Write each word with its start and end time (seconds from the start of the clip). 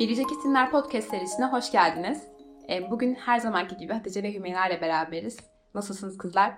Biricik 0.00 0.32
İsimler 0.32 0.70
Podcast 0.70 1.10
serisine 1.10 1.46
hoş 1.46 1.72
geldiniz. 1.72 2.22
E, 2.68 2.90
bugün 2.90 3.14
her 3.14 3.38
zamanki 3.38 3.76
gibi 3.76 3.92
Hatice 3.92 4.22
ve 4.22 4.34
Hümeyra 4.34 4.68
ile 4.68 4.80
beraberiz. 4.80 5.36
Nasılsınız 5.74 6.18
kızlar? 6.18 6.54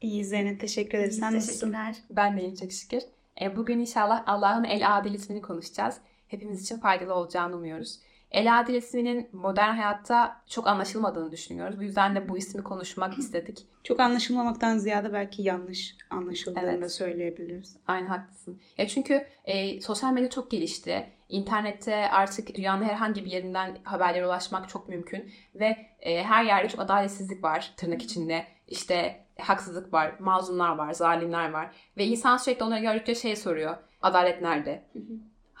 İyi 0.00 0.24
Zeynep 0.24 0.60
teşekkür 0.60 0.98
ederiz. 0.98 1.18
Sen 1.18 1.34
nasılsın? 1.34 1.76
Ben 2.10 2.36
de 2.36 2.40
iyiyim 2.40 2.54
çok 2.54 2.72
şükür. 2.72 3.02
E, 3.40 3.56
bugün 3.56 3.78
inşallah 3.78 4.22
Allah'ın 4.26 4.64
El 4.64 4.96
Adil 4.98 5.14
ismini 5.14 5.42
konuşacağız. 5.42 5.96
Hepimiz 6.28 6.62
için 6.62 6.78
faydalı 6.78 7.14
olacağını 7.14 7.56
umuyoruz. 7.56 7.98
El 8.30 8.60
Adil 8.60 8.74
isminin 8.74 9.28
modern 9.32 9.74
hayatta 9.74 10.42
çok 10.46 10.66
anlaşılmadığını 10.66 11.32
düşünüyoruz. 11.32 11.78
Bu 11.78 11.82
yüzden 11.82 12.16
de 12.16 12.28
bu 12.28 12.38
ismi 12.38 12.62
konuşmak 12.62 13.18
istedik. 13.18 13.66
Çok 13.84 14.00
anlaşılmamaktan 14.00 14.78
ziyade 14.78 15.12
belki 15.12 15.42
yanlış 15.42 15.96
anlaşıldığını 16.10 16.70
Evet. 16.70 16.92
söyleyebiliriz. 16.92 17.76
Aynen 17.86 18.06
haklısın. 18.06 18.60
Ya 18.78 18.88
çünkü 18.88 19.26
e, 19.44 19.80
sosyal 19.80 20.12
medya 20.12 20.30
çok 20.30 20.50
gelişti. 20.50 21.06
İnternette 21.28 22.10
artık 22.10 22.54
dünyanın 22.54 22.84
herhangi 22.84 23.24
bir 23.24 23.30
yerinden 23.30 23.76
haberlere 23.84 24.26
ulaşmak 24.26 24.68
çok 24.68 24.88
mümkün. 24.88 25.32
Ve 25.54 25.76
e, 26.00 26.22
her 26.24 26.44
yerde 26.44 26.68
çok 26.68 26.80
adaletsizlik 26.80 27.44
var 27.44 27.72
tırnak 27.76 28.02
içinde. 28.02 28.46
İşte 28.68 29.24
haksızlık 29.38 29.92
var, 29.92 30.14
mazlumlar 30.18 30.76
var, 30.76 30.92
zalimler 30.92 31.50
var. 31.50 31.70
Ve 31.96 32.04
insan 32.06 32.36
sürekli 32.36 32.64
onları 32.64 32.80
gördükçe 32.80 33.14
şey 33.14 33.36
soruyor. 33.36 33.76
Adalet 34.02 34.42
nerede? 34.42 34.82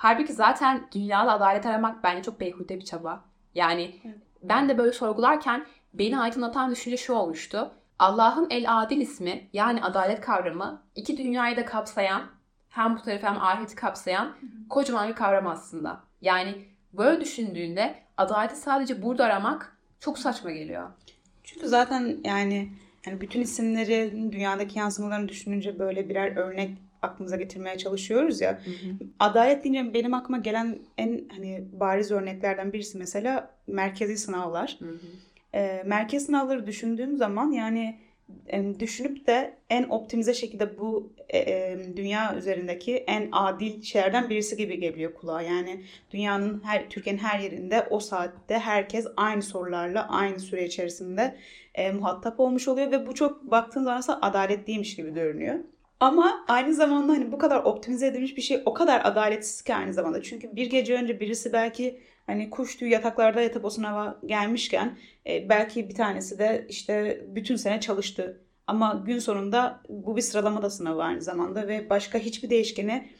Halbuki 0.00 0.32
zaten 0.32 0.88
dünyada 0.94 1.32
adalet 1.32 1.66
aramak 1.66 2.04
bence 2.04 2.22
çok 2.22 2.40
beyhude 2.40 2.76
bir 2.76 2.84
çaba. 2.84 3.24
Yani 3.54 4.00
Evet. 4.04 4.16
ben 4.42 4.68
de 4.68 4.78
böyle 4.78 4.92
sorgularken 4.92 5.66
beni 5.94 6.18
aydınlatan 6.18 6.70
düşünce 6.70 6.96
şu 6.96 7.12
olmuştu. 7.12 7.70
Allah'ın 7.98 8.46
El 8.50 8.80
Adil 8.80 9.00
ismi 9.00 9.48
yani 9.52 9.82
adalet 9.82 10.20
kavramı 10.20 10.82
iki 10.94 11.18
dünyayı 11.18 11.56
da 11.56 11.64
kapsayan 11.64 12.22
hem 12.68 12.96
bu 12.96 13.02
tarafı 13.02 13.26
hem 13.26 13.38
ahireti 13.38 13.74
kapsayan 13.74 14.36
kocaman 14.68 15.08
bir 15.08 15.14
kavram 15.14 15.46
aslında. 15.46 16.00
Yani 16.20 16.54
böyle 16.92 17.20
düşündüğünde 17.20 17.94
adaleti 18.16 18.56
sadece 18.56 19.02
burada 19.02 19.24
aramak 19.24 19.76
çok 20.00 20.18
saçma 20.18 20.50
geliyor. 20.50 20.90
Çünkü 21.44 21.68
zaten 21.68 22.16
yani 22.24 22.72
yani 23.06 23.20
bütün 23.20 23.40
isimlerin 23.40 24.32
dünyadaki 24.32 24.78
yansımalarını 24.78 25.28
düşününce 25.28 25.78
böyle 25.78 26.08
birer 26.08 26.36
örnek 26.36 26.78
aklımıza 27.02 27.36
getirmeye 27.36 27.78
çalışıyoruz 27.78 28.40
ya. 28.40 28.60
Adalet 29.18 29.64
deyince 29.64 29.94
benim 29.94 30.14
aklıma 30.14 30.38
gelen 30.38 30.78
en 30.98 31.28
hani 31.28 31.64
bariz 31.72 32.10
örneklerden 32.10 32.72
birisi 32.72 32.98
mesela 32.98 33.54
merkezi 33.66 34.18
sınavlar. 34.18 34.78
E, 35.54 35.82
merkez 35.86 36.26
sınavları 36.26 36.66
düşündüğüm 36.66 37.16
zaman 37.16 37.52
yani 37.52 37.98
düşünüp 38.78 39.26
de 39.26 39.54
en 39.70 39.88
optimize 39.88 40.34
şekilde 40.34 40.78
bu 40.78 41.12
e, 41.28 41.38
e, 41.38 41.78
dünya 41.96 42.36
üzerindeki 42.36 42.96
en 42.96 43.28
adil 43.32 43.82
şeylerden 43.82 44.30
birisi 44.30 44.56
gibi 44.56 44.80
geliyor 44.80 45.14
kulağa. 45.14 45.42
Yani 45.42 45.84
dünyanın 46.10 46.62
her 46.64 46.90
Türkiye'nin 46.90 47.20
her 47.20 47.40
yerinde 47.40 47.86
o 47.90 48.00
saatte 48.00 48.58
herkes 48.58 49.06
aynı 49.16 49.42
sorularla 49.42 50.08
aynı 50.08 50.38
süre 50.38 50.66
içerisinde 50.66 51.36
e, 51.74 51.92
muhatap 51.92 52.40
olmuş 52.40 52.68
oluyor 52.68 52.90
ve 52.90 53.06
bu 53.06 53.14
çok 53.14 53.50
baktığın 53.50 53.84
zaman 53.84 53.98
aslında 53.98 54.22
adaletliymiş 54.22 54.96
gibi 54.96 55.14
görünüyor. 55.14 55.54
Ama 56.00 56.44
aynı 56.48 56.74
zamanda 56.74 57.12
hani 57.12 57.32
bu 57.32 57.38
kadar 57.38 57.64
optimize 57.64 58.06
edilmiş 58.06 58.36
bir 58.36 58.42
şey 58.42 58.62
o 58.66 58.74
kadar 58.74 59.00
adaletsiz 59.04 59.62
ki 59.62 59.74
aynı 59.74 59.94
zamanda. 59.94 60.22
Çünkü 60.22 60.56
bir 60.56 60.70
gece 60.70 60.94
önce 60.94 61.20
birisi 61.20 61.52
belki 61.52 62.00
hani 62.26 62.50
kuş 62.50 62.76
tüyü 62.76 62.90
yataklarda 62.90 63.40
yatıp 63.40 63.64
o 63.64 63.70
sınava 63.70 64.20
gelmişken 64.26 64.98
e, 65.26 65.48
belki 65.48 65.88
bir 65.88 65.94
tanesi 65.94 66.38
de 66.38 66.66
işte 66.68 67.24
bütün 67.28 67.56
sene 67.56 67.80
çalıştı. 67.80 68.40
Ama 68.66 69.02
gün 69.06 69.18
sonunda 69.18 69.80
bu 69.88 70.16
bir 70.16 70.22
sıralama 70.22 70.62
da 70.62 70.70
sınavı 70.70 71.02
aynı 71.02 71.22
zamanda 71.22 71.68
ve 71.68 71.90
başka 71.90 72.18
hiçbir 72.18 72.50
değişkeni 72.50 73.10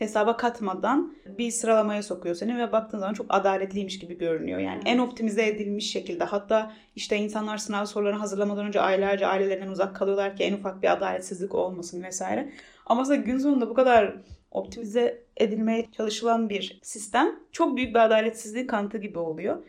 hesaba 0.00 0.36
katmadan 0.36 1.14
bir 1.38 1.50
sıralamaya 1.50 2.02
sokuyor 2.02 2.34
seni 2.34 2.58
ve 2.58 2.72
baktığın 2.72 2.98
zaman 2.98 3.14
çok 3.14 3.26
adaletliymiş 3.28 3.98
gibi 3.98 4.18
görünüyor. 4.18 4.58
Yani 4.58 4.82
en 4.86 4.98
optimize 4.98 5.46
edilmiş 5.46 5.92
şekilde. 5.92 6.24
Hatta 6.24 6.72
işte 6.96 7.16
insanlar 7.16 7.58
sınav 7.58 7.84
sorularını 7.84 8.18
hazırlamadan 8.18 8.66
önce 8.66 8.80
aylarca 8.80 9.28
ailelerinden 9.28 9.68
uzak 9.70 9.96
kalıyorlar 9.96 10.36
ki 10.36 10.44
en 10.44 10.52
ufak 10.52 10.82
bir 10.82 10.92
adaletsizlik 10.92 11.54
olmasın 11.54 12.02
vesaire. 12.02 12.52
Ama 12.86 13.02
aslında 13.02 13.16
gün 13.16 13.38
sonunda 13.38 13.68
bu 13.68 13.74
kadar 13.74 14.16
optimize 14.50 15.22
edilmeye 15.36 15.86
çalışılan 15.96 16.48
bir 16.48 16.80
sistem 16.82 17.28
çok 17.52 17.76
büyük 17.76 17.94
bir 17.94 18.04
adaletsizliğin 18.04 18.66
kanıtı 18.66 18.98
gibi 18.98 19.18
oluyor. 19.18 19.64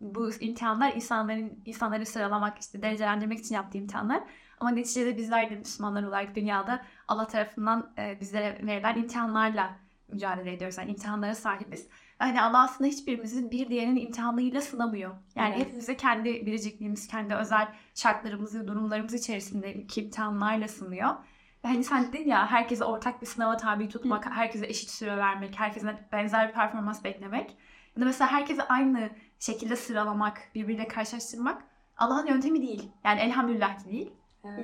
Bu 0.00 0.30
imtihanlar 0.40 0.92
insanların 0.92 1.62
insanları 1.64 2.06
sıralamak 2.06 2.58
işte 2.58 2.82
derecelendirmek 2.82 3.38
için 3.38 3.54
yaptığı 3.54 3.78
imtihanlar. 3.78 4.22
Ama 4.60 4.70
neticede 4.70 5.16
bizler 5.16 5.50
de 5.50 5.56
Müslümanlar 5.56 6.02
olarak 6.02 6.34
dünyada 6.34 6.82
Allah 7.08 7.26
tarafından 7.26 7.92
e, 7.98 8.20
bizlere 8.20 8.66
verilen 8.66 8.96
imtihanlarla 8.96 9.76
mücadele 10.12 10.52
ediyoruz. 10.52 10.78
Yani 10.78 10.90
imtihanlara 10.90 11.34
sahibiz. 11.34 11.88
Yani 12.20 12.42
Allah 12.42 12.62
aslında 12.62 12.90
hiçbirimizin 12.90 13.50
bir 13.50 13.68
diğerinin 13.68 14.00
imtihanıyla 14.00 14.60
sınamıyor. 14.60 15.14
Yani 15.34 15.54
Evet. 15.56 15.66
hepimize 15.66 15.96
kendi 15.96 16.46
biricikliğimiz, 16.46 17.08
kendi 17.08 17.34
özel 17.34 17.68
şartlarımızı, 17.94 18.68
durumlarımız 18.68 19.14
içerisindeki 19.14 20.00
imtihanlarla 20.00 20.68
sınıyor. 20.68 21.10
Hani 21.62 21.84
sen 21.84 22.12
dedin 22.12 22.28
ya 22.28 22.46
herkese 22.50 22.84
ortak 22.84 23.22
bir 23.22 23.26
sınava 23.26 23.56
tabi 23.56 23.88
tutmak, 23.88 24.26
herkese 24.26 24.66
eşit 24.66 24.90
süre 24.90 25.16
vermek, 25.16 25.58
herkesten 25.58 26.08
benzer 26.12 26.48
bir 26.48 26.54
performans 26.54 27.04
beklemek. 27.04 27.56
Ya 27.96 28.02
da 28.02 28.04
mesela 28.04 28.32
herkese 28.32 28.62
aynı 28.62 29.10
şekilde 29.40 29.76
sıralamak, 29.76 30.42
birbiriyle 30.54 30.88
karşılaştırmak 30.88 31.62
Allah'ın 31.96 32.26
yöntemi 32.26 32.62
değil. 32.62 32.88
Yani 33.04 33.20
elhamdülillah 33.20 33.78
ki 33.78 33.90
değil. 33.90 34.10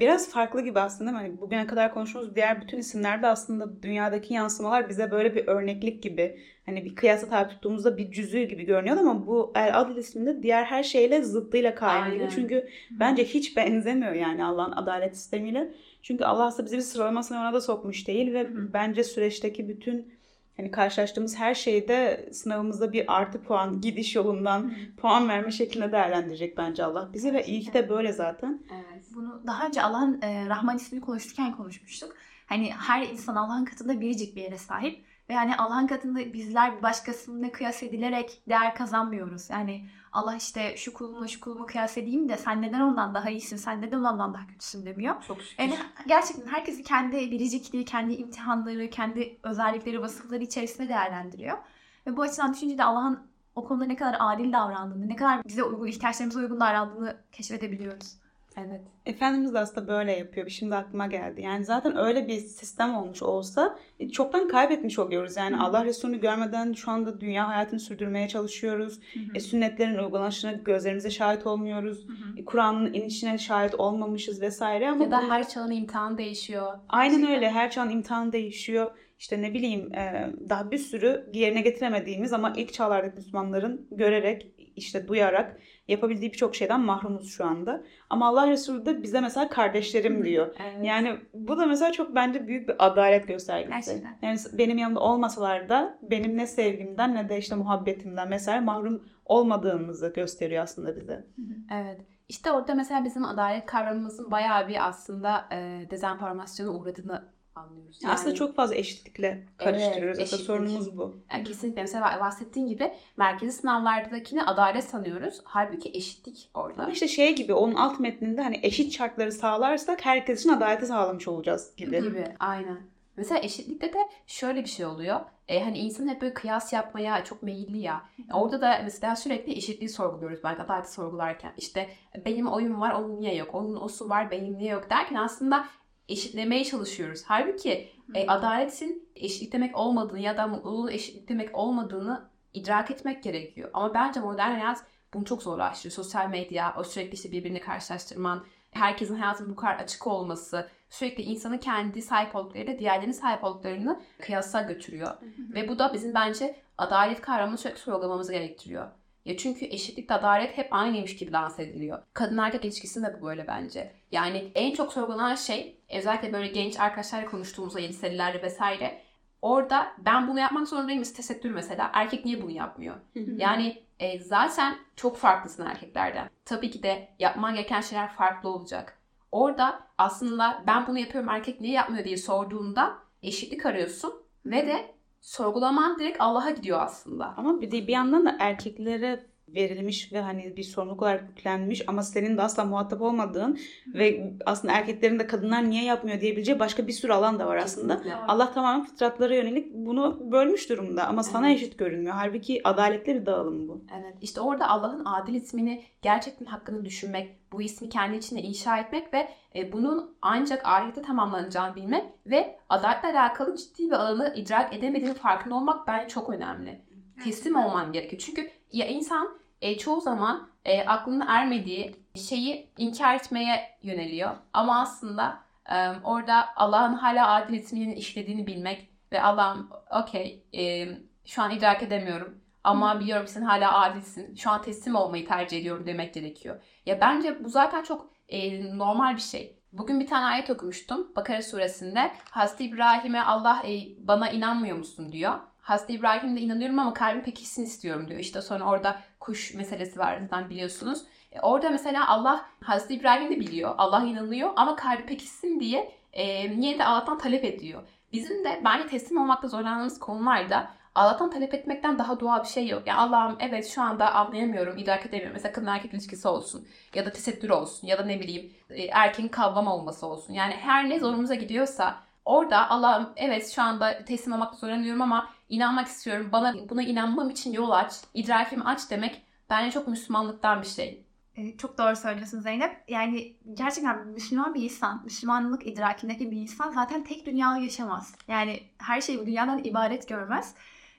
Biraz 0.01 0.31
farklı 0.31 0.61
gibi 0.61 0.81
aslında 0.81 1.11
değil 1.11 1.23
mi? 1.23 1.29
Hani 1.29 1.41
bugüne 1.41 1.67
kadar 1.67 1.95
konuştuğumuz 1.95 2.35
diğer 2.35 2.61
bütün 2.61 2.79
isimlerde 2.79 3.27
aslında 3.27 3.83
dünyadaki 3.83 4.35
yansımalar 4.35 4.89
bize 4.89 5.11
böyle 5.11 5.35
bir 5.35 5.47
örneklik 5.47 6.03
gibi 6.03 6.39
hani 6.67 6.85
bir 6.85 6.95
kıyasa 6.95 7.29
tabi 7.29 7.49
tuttuğumuzda 7.49 7.97
bir 7.97 8.13
cüzü 8.13 8.43
gibi 8.43 8.65
görünüyor 8.65 8.97
ama 8.97 9.27
bu 9.27 9.53
El 9.55 9.81
Adil 9.81 9.97
isminde 9.97 10.43
diğer 10.43 10.65
her 10.65 10.83
şeyle 10.83 11.23
zıddıyla 11.23 11.75
kaynıyor. 11.75 12.31
Çünkü 12.35 12.69
bence 12.91 13.25
hiç 13.25 13.57
benzemiyor 13.57 14.13
yani 14.13 14.45
Allah'ın 14.45 14.73
adalet 14.73 15.17
sistemiyle. 15.17 15.75
Çünkü 16.03 16.25
Allah 16.25 16.45
aslında 16.45 16.67
bizi 16.67 16.77
bir 16.77 16.83
sıralama 16.83 17.23
sınavına 17.23 17.53
da 17.53 17.61
sokmuş 17.61 18.07
değil 18.09 18.33
ve 18.33 18.45
Hı. 18.45 18.73
bence 18.73 19.05
süreçteki 19.05 19.69
bütün 19.69 20.13
hani 20.57 20.71
karşılaştığımız 20.71 21.39
her 21.39 21.55
şeyde 21.55 22.29
sınavımızda 22.33 22.93
bir 22.93 23.17
artı 23.17 23.43
puan 23.43 23.81
gidiş 23.81 24.17
yolundan 24.17 24.73
puan 24.97 25.29
verme 25.29 25.51
şeklinde 25.51 25.93
değerlendirecek 25.93 26.57
bence 26.57 26.85
Allah 26.85 27.11
bizi 27.15 27.35
ve 27.35 27.47
iyi 27.47 27.61
ki 27.61 27.73
de 27.73 27.89
böyle 27.89 28.13
zaten. 28.13 28.63
Evet. 28.73 29.05
Bunu 29.15 29.43
daha 29.47 29.67
önce 29.67 29.83
Allah'ın 29.83 30.23
e, 30.23 30.49
Rahman 30.49 30.77
ismini 30.77 31.01
konuşurken 31.01 31.57
konuşmuştuk. 31.57 32.17
Hani 32.47 32.73
her 32.73 33.03
insan 33.03 33.37
Allah'ın 33.37 33.65
katında 33.65 34.01
biricik 34.01 34.37
bir 34.37 34.43
yere 34.43 34.59
sahip. 34.59 35.05
Ve 35.29 35.35
yani 35.35 35.57
Allah'ın 35.57 35.87
katında 35.87 36.33
bizler 36.33 36.77
bir 36.77 36.83
başkasıyla 36.83 37.53
kıyas 37.53 37.83
edilerek 37.83 38.43
değer 38.49 38.75
kazanmıyoruz. 38.75 39.51
Yani 39.51 39.87
Allah 40.13 40.37
işte 40.37 40.77
şu 40.77 40.93
kulumla 40.93 41.29
şu 41.29 41.41
kulumu 41.41 41.67
kıyas 41.67 41.99
edeyim 41.99 42.29
de 42.29 42.37
sen 42.37 42.63
neden 42.63 42.81
ondan 42.81 43.15
daha 43.15 43.31
iyisin, 43.31 43.57
sen 43.57 43.83
neden 43.83 43.99
ondan 43.99 44.35
daha 44.35 44.47
kötüsün 44.47 44.87
demiyor. 44.87 45.15
Çok 45.29 45.43
şükür. 45.43 45.63
Yani 45.63 45.79
gerçekten 46.07 46.47
herkesin 46.47 46.83
kendi 46.83 47.31
biricikliği, 47.31 47.85
kendi 47.85 48.15
imtihanları, 48.15 48.91
kendi 48.91 49.39
özellikleri, 49.43 50.03
vasıfları 50.03 50.43
içerisinde 50.43 50.89
değerlendiriyor. 50.89 51.59
Ve 52.07 52.17
bu 52.17 52.23
açıdan 52.23 52.55
düşünce 52.55 52.79
de 52.79 52.85
Allah'ın 52.85 53.27
o 53.55 53.65
konuda 53.65 53.85
ne 53.85 53.97
kadar 53.97 54.17
adil 54.19 54.53
davrandığını, 54.53 55.09
ne 55.09 55.17
kadar 55.17 55.45
bize 55.45 55.63
uygun, 55.63 55.87
ihtiyaçlarımıza 55.87 56.41
uygun 56.41 56.61
davrandığını 56.61 57.17
keşfedebiliyoruz. 57.33 58.22
Evet. 58.57 58.81
Efendimiz 59.07 59.55
de 59.55 59.59
aslında 59.59 59.89
böyle 59.89 60.13
yapıyor. 60.13 60.49
Şimdi 60.49 60.75
aklıma 60.75 61.07
geldi. 61.07 61.43
Yani 61.43 61.65
zaten 61.65 61.97
öyle 61.97 62.29
bir 62.29 62.39
sistem 62.39 62.95
olmuş 62.97 63.23
olsa 63.23 63.79
e, 64.01 64.09
çoktan 64.09 64.49
kaybetmiş 64.49 64.99
oluyoruz. 64.99 65.37
Yani 65.37 65.57
Hı. 65.57 65.61
Allah 65.63 65.85
Resulü'nü 65.85 66.21
görmeden 66.21 66.73
şu 66.73 66.91
anda 66.91 67.21
dünya 67.21 67.49
hayatını 67.49 67.81
sürdürmeye 67.81 68.29
çalışıyoruz. 68.29 69.01
E, 69.35 69.41
sünnetlerin 69.41 69.99
uygulanışına 69.99 70.53
gözlerimize 70.53 71.11
şahit 71.11 71.47
olmuyoruz. 71.47 72.07
E, 72.37 72.45
Kur'an'ın 72.45 72.93
inişine 72.95 73.39
şahit 73.39 73.75
olmamışız 73.75 74.41
vesaire 74.43 74.89
ama 74.91 75.05
Ya 75.05 75.11
da 75.11 75.29
her 75.29 75.49
çağın 75.49 75.71
imtihanı 75.71 76.19
değişiyor. 76.19 76.79
aynen 76.89 77.27
öyle. 77.31 77.51
Her 77.51 77.71
çağın 77.71 77.91
imtihanı 77.91 78.33
değişiyor. 78.33 78.91
İşte 79.19 79.43
ne 79.43 79.55
bileyim 79.55 79.95
e, 79.95 80.31
daha 80.49 80.71
bir 80.71 80.79
sürü 80.79 81.31
yerine 81.33 81.61
getiremediğimiz 81.61 82.33
ama 82.33 82.53
ilk 82.57 82.73
çağlardaki 82.73 83.17
Müslümanların 83.17 83.87
görerek 83.91 84.52
işte 84.77 85.09
duyarak 85.09 85.61
yapabildiği 85.89 86.33
birçok 86.33 86.57
şeyden 86.57 86.81
mahrumuz 86.81 87.31
şu 87.31 87.45
anda. 87.45 87.83
Ama 88.11 88.29
Allah 88.29 88.51
Resulü 88.51 88.87
de 88.87 89.03
bize 89.03 89.21
mesela 89.21 89.49
kardeşlerim 89.49 90.25
diyor. 90.25 90.55
Evet. 90.63 90.87
Yani 90.87 91.17
bu 91.35 91.59
da 91.59 91.67
mesela 91.67 91.93
çok 91.93 92.15
bence 92.15 92.47
büyük 92.47 92.69
bir 92.69 92.87
adalet 92.87 93.29
göstergesi. 93.29 93.71
Gerçekten. 93.71 94.19
Yani 94.23 94.39
benim 94.53 94.79
yanımda 94.79 95.01
olmasalar 95.01 95.69
da 95.69 95.99
benim 96.03 96.37
ne 96.37 96.47
sevgimden 96.47 97.15
ne 97.15 97.29
de 97.29 97.39
işte 97.39 97.55
muhabbetimden 97.55 98.29
mesela 98.29 98.61
mahrum 98.61 99.09
olmadığımızı 99.25 100.13
gösteriyor 100.13 100.63
aslında 100.63 100.97
bize. 100.97 101.27
Evet. 101.73 102.01
İşte 102.29 102.53
orada 102.53 102.75
mesela 102.75 103.05
bizim 103.05 103.25
adalet 103.25 103.67
kavramımızın 103.67 104.31
bayağı 104.31 104.69
bir 104.69 104.89
aslında 104.89 105.49
e, 105.53 105.87
dezenformasyona 105.91 106.71
uğradığını 106.71 107.33
anlıyoruz. 107.55 107.99
Yani, 108.03 108.15
Aslında 108.15 108.35
çok 108.35 108.57
fazla 108.57 108.75
eşitlikle 108.75 109.47
karıştırıyoruz. 109.57 110.19
Aslında 110.19 110.23
eşitlik. 110.23 110.47
sorunumuz 110.47 110.99
bu. 110.99 111.17
yani 111.33 111.45
kesinlikle 111.45 111.83
mesela 111.83 112.21
bahsettiğin 112.21 112.67
gibi 112.67 112.93
merkezi 113.17 113.53
sınavlardakini 113.53 114.43
adalet 114.43 114.85
sanıyoruz. 114.85 115.41
Halbuki 115.45 115.91
eşitlik 115.95 116.51
orada. 116.55 116.83
Ama 116.83 116.93
işte 116.93 117.09
şey 117.09 117.37
gibi 117.37 117.55
onun 117.55 117.75
alt 117.75 118.01
metninde 118.01 118.43
hani 118.43 118.61
eşit 118.63 118.93
şartları 118.93 119.33
sağlarsak 119.33 120.05
herkes 120.05 120.41
için 120.41 120.51
adaleti 120.51 120.87
sağlamış 120.87 121.29
olacağız 121.29 121.77
gibi. 121.77 122.03
gibi. 122.03 122.25
Aynen. 122.39 122.81
Mesela 123.17 123.41
eşitlikte 123.41 123.93
de 123.93 123.99
şöyle 124.27 124.65
bir 124.65 124.69
şey 124.69 124.87
oluyor. 124.87 125.21
E, 125.49 125.65
hani 125.65 125.79
insan 125.79 126.09
hep 126.09 126.21
böyle 126.23 126.35
kıyas 126.35 126.73
yapmaya 126.73 127.25
çok 127.25 127.43
meyilli 127.43 127.79
ya. 127.79 128.03
Orada 128.33 128.61
da 128.61 128.81
mesela 128.85 129.17
sürekli 129.17 129.53
eşitliği 129.53 129.89
sorguluyoruz 129.89 130.45
ben 130.45 130.55
adaleti 130.55 130.93
sorgularken. 130.93 131.53
İşte 131.57 131.89
benim 132.25 132.47
oyum 132.47 132.81
var 132.81 132.93
onun 132.95 133.21
niye 133.21 133.35
yok? 133.35 133.55
Onun 133.55 133.77
osu 133.77 134.09
var 134.09 134.31
benim 134.31 134.59
niye 134.59 134.71
yok 134.73 134.91
derken 134.91 135.17
aslında 135.17 135.65
eşitlemeye 136.09 136.65
çalışıyoruz. 136.65 137.23
Halbuki 137.27 137.93
e, 138.15 138.27
adaletin 138.27 139.09
eşitlik 139.17 139.53
demek 139.53 139.79
olmadığını 139.79 140.21
ya 140.21 140.37
da 140.37 140.47
mutluluğun 140.47 140.89
eşitlik 140.89 141.29
demek 141.29 141.59
olmadığını 141.59 142.31
idrak 142.55 142.91
etmek 142.91 143.23
gerekiyor. 143.23 143.71
Ama 143.73 143.95
bence 143.95 144.21
modern 144.21 144.51
hayat 144.51 144.85
bunu 145.15 145.25
çok 145.25 145.43
zorlaştırıyor. 145.43 145.93
Sosyal 145.93 146.29
medya, 146.29 146.75
o 146.79 146.85
sürekli 146.85 147.15
işte 147.15 147.33
birbirini 147.33 147.61
karşılaştırman, 147.61 148.45
herkesin 148.71 149.17
hayatının 149.17 149.51
bu 149.51 149.57
kadar 149.57 149.75
açık 149.75 150.07
olması, 150.07 150.69
sürekli 150.91 151.23
insanın 151.23 151.59
kendi 151.59 152.03
sahip 152.03 152.37
olduklarıyla 152.37 152.79
diğerlerinin 152.79 153.13
sahip 153.13 153.45
olduklarını 153.45 154.01
kıyasa 154.21 154.63
götürüyor. 154.63 155.17
Ve 155.39 155.69
bu 155.69 155.79
da 155.79 155.93
bizim 155.95 156.15
bence 156.15 156.57
adalet 156.79 157.21
kavramını 157.21 157.59
sürekli 157.59 157.81
sorgulamamız 157.81 158.31
gerektiriyor. 158.31 158.87
Ya 159.25 159.37
çünkü 159.37 159.65
eşitlik 159.65 160.11
adalet 160.11 160.59
hep 160.59 160.69
aynıymış 160.71 161.17
gibi 161.17 161.33
lanse 161.33 161.63
ediliyor. 161.63 161.99
Kadın 162.13 162.39
erkek 162.39 162.65
ilişkisinde 162.65 163.07
de 163.07 163.21
bu 163.21 163.27
böyle 163.27 163.47
bence. 163.47 163.93
Yani 164.13 164.53
en 164.55 164.75
çok 164.75 164.93
sorgulanan 164.93 165.35
şey 165.35 165.77
özellikle 165.95 166.33
böyle 166.33 166.49
genç 166.49 166.81
arkadaşlarla 166.81 167.31
konuştuğumuzda 167.31 167.81
yeni 167.81 167.93
serilerle 167.93 168.43
vesaire 168.43 169.03
orada 169.43 169.93
ben 169.99 170.29
bunu 170.29 170.41
yapmak 170.41 170.69
zorundayım 170.69 171.03
tesettür 171.03 171.51
mesela. 171.51 171.91
Erkek 171.93 172.25
niye 172.25 172.43
bunu 172.43 172.51
yapmıyor? 172.51 172.97
yani 173.37 173.83
e, 174.01 174.19
zaten 174.19 174.77
çok 174.97 175.17
farklısın 175.17 175.67
erkeklerden. 175.67 176.31
Tabii 176.45 176.71
ki 176.71 176.83
de 176.83 177.09
yapman 177.19 177.55
gereken 177.55 177.81
şeyler 177.81 178.13
farklı 178.13 178.49
olacak. 178.49 178.99
Orada 179.33 179.81
aslında 179.99 180.63
ben 180.67 180.87
bunu 180.87 180.99
yapıyorum 180.99 181.31
erkek 181.31 181.61
niye 181.61 181.73
yapmıyor 181.73 182.05
diye 182.05 182.17
sorduğunda 182.17 182.99
eşitlik 183.23 183.67
arıyorsun 183.67 184.15
ve 184.47 184.67
de 184.67 184.95
sorgulaman 185.23 185.99
direkt 185.99 186.21
Allah'a 186.21 186.51
gidiyor 186.51 186.81
aslında. 186.81 187.35
Ama 187.37 187.61
bir 187.61 187.71
de 187.71 187.87
bir 187.87 187.93
yandan 187.93 188.27
da 188.27 188.37
erkeklere 188.41 189.27
verilmiş 189.49 190.13
ve 190.13 190.21
hani 190.21 190.57
bir 190.57 190.63
sorumluluk 190.63 191.03
olarak 191.03 191.25
yüklenmiş 191.29 191.83
ama 191.87 192.03
senin 192.03 192.37
de 192.37 192.43
asla 192.43 192.65
muhatap 192.65 193.03
olmadığın 193.03 193.59
ve 193.95 194.33
aslında 194.47 194.75
erkeklerin 194.75 195.19
de 195.19 195.27
kadınlar 195.27 195.71
niye 195.71 195.85
yapmıyor 195.85 196.21
diyebileceği 196.21 196.59
başka 196.59 196.87
bir 196.87 196.93
sürü 196.93 197.13
alan 197.13 197.39
da 197.39 197.47
var 197.47 197.57
aslında. 197.57 197.97
Kesinlikle. 197.97 198.25
Allah 198.29 198.53
tamamen 198.53 198.85
fıtratlara 198.85 199.35
yönelik 199.35 199.75
bunu 199.75 200.33
bölmüş 200.33 200.71
durumda 200.71 201.07
ama 201.07 201.23
sana 201.23 201.49
Evet. 201.49 201.63
eşit 201.63 201.79
görünmüyor. 201.79 202.15
Halbuki 202.15 202.61
adaletli 202.65 203.15
bir 203.15 203.27
dağılım 203.27 203.69
bu. 203.69 203.85
Evet. 204.01 204.15
İşte 204.21 204.41
orada 204.41 204.69
Allah'ın 204.69 205.05
adil 205.05 205.35
ismini 205.35 205.83
gerçekten 206.03 206.47
hakkını 206.47 206.85
düşünmek, 206.85 207.53
bu 207.53 207.63
ismi 207.63 207.89
kendi 207.89 208.17
içinde 208.17 208.43
inşa 208.43 208.79
etmek 208.79 209.15
ve 209.15 209.29
e, 209.55 209.73
bunun 209.73 210.17
ancak 210.23 210.67
ahirette 210.67 211.03
tamamlanacağını 211.03 211.77
bilmek 211.77 212.05
ve 212.27 212.59
adaletle 212.69 213.09
alakalı 213.09 213.57
ciddi 213.57 213.87
bir 213.87 213.93
alanı 213.93 214.33
idrak 214.37 214.75
edemediğinin 214.75 215.15
farkında 215.15 215.55
olmak 215.55 215.87
bence 215.87 216.09
çok 216.09 216.31
önemli. 216.31 216.81
Teslim 217.25 217.57
olman 217.57 217.93
gerekiyor. 217.93 218.23
Çünkü 218.27 218.51
ya 218.73 218.87
insan 218.87 219.39
e, 219.61 219.79
çoğu 219.79 220.01
zaman 220.01 220.49
e, 220.65 220.85
aklına 220.85 221.25
ermediği 221.29 221.97
şeyi 222.15 222.71
inkar 222.79 223.15
etmeye 223.15 223.79
yöneliyor. 223.83 224.31
Ama 224.53 224.81
aslında 224.81 225.39
e, 225.71 225.89
orada 226.05 226.57
Allah'ın 226.57 226.95
hala 226.95 227.35
adil 227.35 227.55
isminin 227.55 227.93
işlediğini 227.93 228.47
bilmek 228.47 228.89
ve 229.13 229.23
Allah'ım 229.23 229.71
okey 230.03 230.45
e, 230.55 230.89
şu 231.25 231.43
an 231.43 231.51
idrak 231.51 231.83
edemiyorum. 231.83 232.43
Ama 232.65 233.01
biliyorum 233.01 233.27
sen 233.27 233.43
hala 233.43 233.81
adilsin. 233.81 234.35
Şu 234.35 234.51
an 234.51 234.63
teslim 234.63 234.95
olmayı 234.95 235.29
tercih 235.29 235.61
ediyorum 235.61 235.87
demek 235.87 236.15
gerekiyor. 236.15 236.63
Ya 236.87 237.01
bence 237.01 237.45
bu 237.45 237.49
zaten 237.49 237.83
çok 237.83 238.11
e, 238.29 238.65
normal 238.79 239.17
bir 239.17 239.21
şey. 239.21 239.59
Bugün 239.73 240.01
bir 240.01 240.07
tane 240.07 240.25
ayet 240.25 240.51
okumuştum. 240.51 241.13
Bakara 241.17 241.43
suresinde. 241.43 242.13
Hazreti 242.31 242.65
İbrahim'e 242.65 243.23
Allah 243.23 243.63
e, 243.67 243.73
bana 244.09 244.31
inanmıyor 244.31 244.77
musun 244.77 245.13
diyor. 245.13 245.39
Hazreti 245.63 245.93
İbrahim'de 245.93 246.41
inanıyorum 246.41 246.79
ama 246.79 246.95
kalbim 246.95 247.23
pekişsin 247.23 247.65
istiyorum 247.65 248.09
diyor. 248.09 248.21
İşte 248.21 248.43
sonra 248.43 248.65
orada 248.65 249.01
kuş 249.21 249.55
meselesi 249.55 249.99
var 249.99 250.19
zaten 250.21 250.51
biliyorsunuz. 250.51 251.05
E, 251.33 251.41
orada 251.41 251.71
mesela 251.71 252.09
Allah 252.09 252.47
Hazreti 252.65 252.95
İbrahim 252.95 253.31
de 253.31 253.41
biliyor. 253.41 253.75
Allah 253.79 254.05
inanıyor 254.05 254.51
ama 254.57 254.77
kalbi 254.77 255.07
pekişsin 255.07 255.61
diye 255.61 255.93
e, 256.13 256.25
yine 256.47 256.79
de 256.79 256.85
Allah'tan 256.85 257.19
talep 257.19 257.45
ediyor. 257.45 257.83
Bizim 258.13 258.45
de 258.45 258.61
bence 258.65 258.87
teslim 258.87 259.19
olmakta 259.19 259.49
zorlandığımız 259.49 259.99
konularda 259.99 260.71
Allah'tan 260.95 261.31
talep 261.31 261.55
etmekten 261.55 261.99
daha 261.99 262.21
doğal 262.21 262.43
bir 262.43 262.49
şey 262.49 262.69
yok. 262.69 262.83
Yani 262.87 262.99
Allah'ım 262.99 263.37
evet 263.41 263.69
şu 263.69 263.83
anda 263.83 264.15
anlayamıyorum, 264.15 264.79
idrak 264.79 265.07
edemiyorum. 265.07 265.35
Mesela 265.35 265.53
kadın 265.53 265.67
erkek 265.67 265.95
ilişkisi 265.95 266.29
olsun 266.29 266.67
ya 266.95 267.07
da 267.07 267.13
tesettür 267.13 267.51
olsun 267.51 267.87
ya 267.87 267.99
da 267.99 268.05
ne 268.05 268.21
bileyim 268.21 268.53
e, 268.71 268.83
erkeğin 268.83 269.29
kavgama 269.29 269.77
olması 269.77 270.07
olsun. 270.07 270.33
Yani 270.33 270.55
her 270.55 270.89
ne 270.89 270.99
zorumuza 270.99 271.35
gidiyorsa 271.35 271.97
orada 272.25 272.71
Allah'ım 272.71 273.13
evet 273.17 273.51
şu 273.51 273.63
anda 273.63 274.05
teslim 274.05 274.35
olmakta 274.35 274.57
zorlanıyorum 274.57 275.03
ama 275.03 275.31
inanmak 275.53 275.87
istiyorum. 275.87 276.29
Bana 276.33 276.69
buna 276.71 276.83
inanmam 276.83 277.31
için 277.31 277.53
yol 277.53 277.71
aç, 277.71 277.93
idrakimi 278.15 278.65
aç 278.65 278.91
demek 278.91 279.23
bence 279.51 279.71
çok 279.71 279.89
Müslümanlıktan 279.89 280.63
bir 280.63 280.67
şey. 280.67 281.05
Ee, 281.37 281.57
Çok 281.57 281.79
doğru 281.79 281.97
söylüyorsun 281.97 282.41
Zeynep. 282.41 282.85
Yani 282.89 283.37
gerçekten 283.55 284.09
Müslüman 284.09 284.55
bir 284.55 284.63
insan, 284.63 285.03
Müslümanlık 285.05 285.67
idrakindeki 285.67 286.31
bir 286.31 286.37
insan 286.37 286.73
zaten 286.73 287.05
tek 287.05 287.27
dünya 287.27 287.57
yaşamaz. 287.57 288.15
Yani 288.29 288.63
her 288.79 289.01
şeyi 289.01 289.27
dünyadan 289.27 289.65
ibaret 289.65 290.09
görmez. 290.09 290.55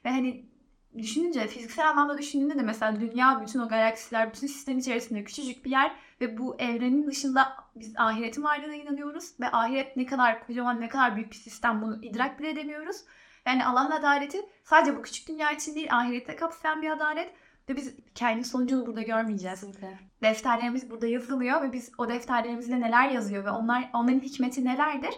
Ve 0.06 0.10
hani 0.10 0.46
düşününce, 0.98 1.48
fiziksel 1.48 1.90
anlamda 1.90 2.18
düşündüğünde 2.18 2.58
de 2.58 2.62
mesela 2.62 3.00
dünya, 3.02 3.42
bütün 3.42 3.60
o 3.60 3.68
galaksiler, 3.68 4.30
bütün 4.30 4.48
sistem 4.48 4.78
içerisinde 4.78 5.24
küçücük 5.24 5.66
bir 5.66 5.72
yer 5.72 5.96
ve 6.22 6.38
bu 6.38 6.56
evrenin 6.60 7.08
dışında 7.08 7.54
biz 7.76 7.94
ahiretin 7.98 8.44
varlığına 8.44 8.76
inanıyoruz 8.76 9.40
ve 9.40 9.52
ahiret 9.52 9.98
ne 9.98 10.06
kadar 10.06 10.48
kocaman, 10.48 10.82
ne 10.82 10.90
kadar 10.90 11.16
büyük 11.16 11.32
bir 11.32 11.36
sistem 11.36 11.82
bunu 11.82 12.04
idrak 12.04 12.40
bile 12.40 12.50
edemiyoruz. 12.50 12.98
Yani 13.48 13.66
Allah'ın 13.66 13.92
adaleti 13.92 14.38
sadece 14.64 14.98
bu 14.98 15.02
küçük 15.02 15.28
dünya 15.28 15.52
için 15.52 15.76
değil, 15.76 15.88
ahirette 15.92 16.36
kapsayan 16.36 16.82
bir 16.82 16.92
adalet 16.92 17.34
ve 17.70 17.76
biz 17.76 17.96
kendi 18.16 18.44
sonucunu 18.44 18.86
burada 18.86 19.02
görmeyeceğiz 19.02 19.64
defterlerimiz 20.24 20.90
burada 20.90 21.08
yazılıyor 21.08 21.62
ve 21.62 21.74
biz 21.74 21.92
o 21.98 22.10
defterlerimizde 22.10 22.82
neler 22.82 23.10
yazıyor 23.10 23.46
ve 23.46 23.50
onlar 23.50 23.90
onların 23.94 24.20
hikmeti 24.20 24.66
nelerdir 24.66 25.14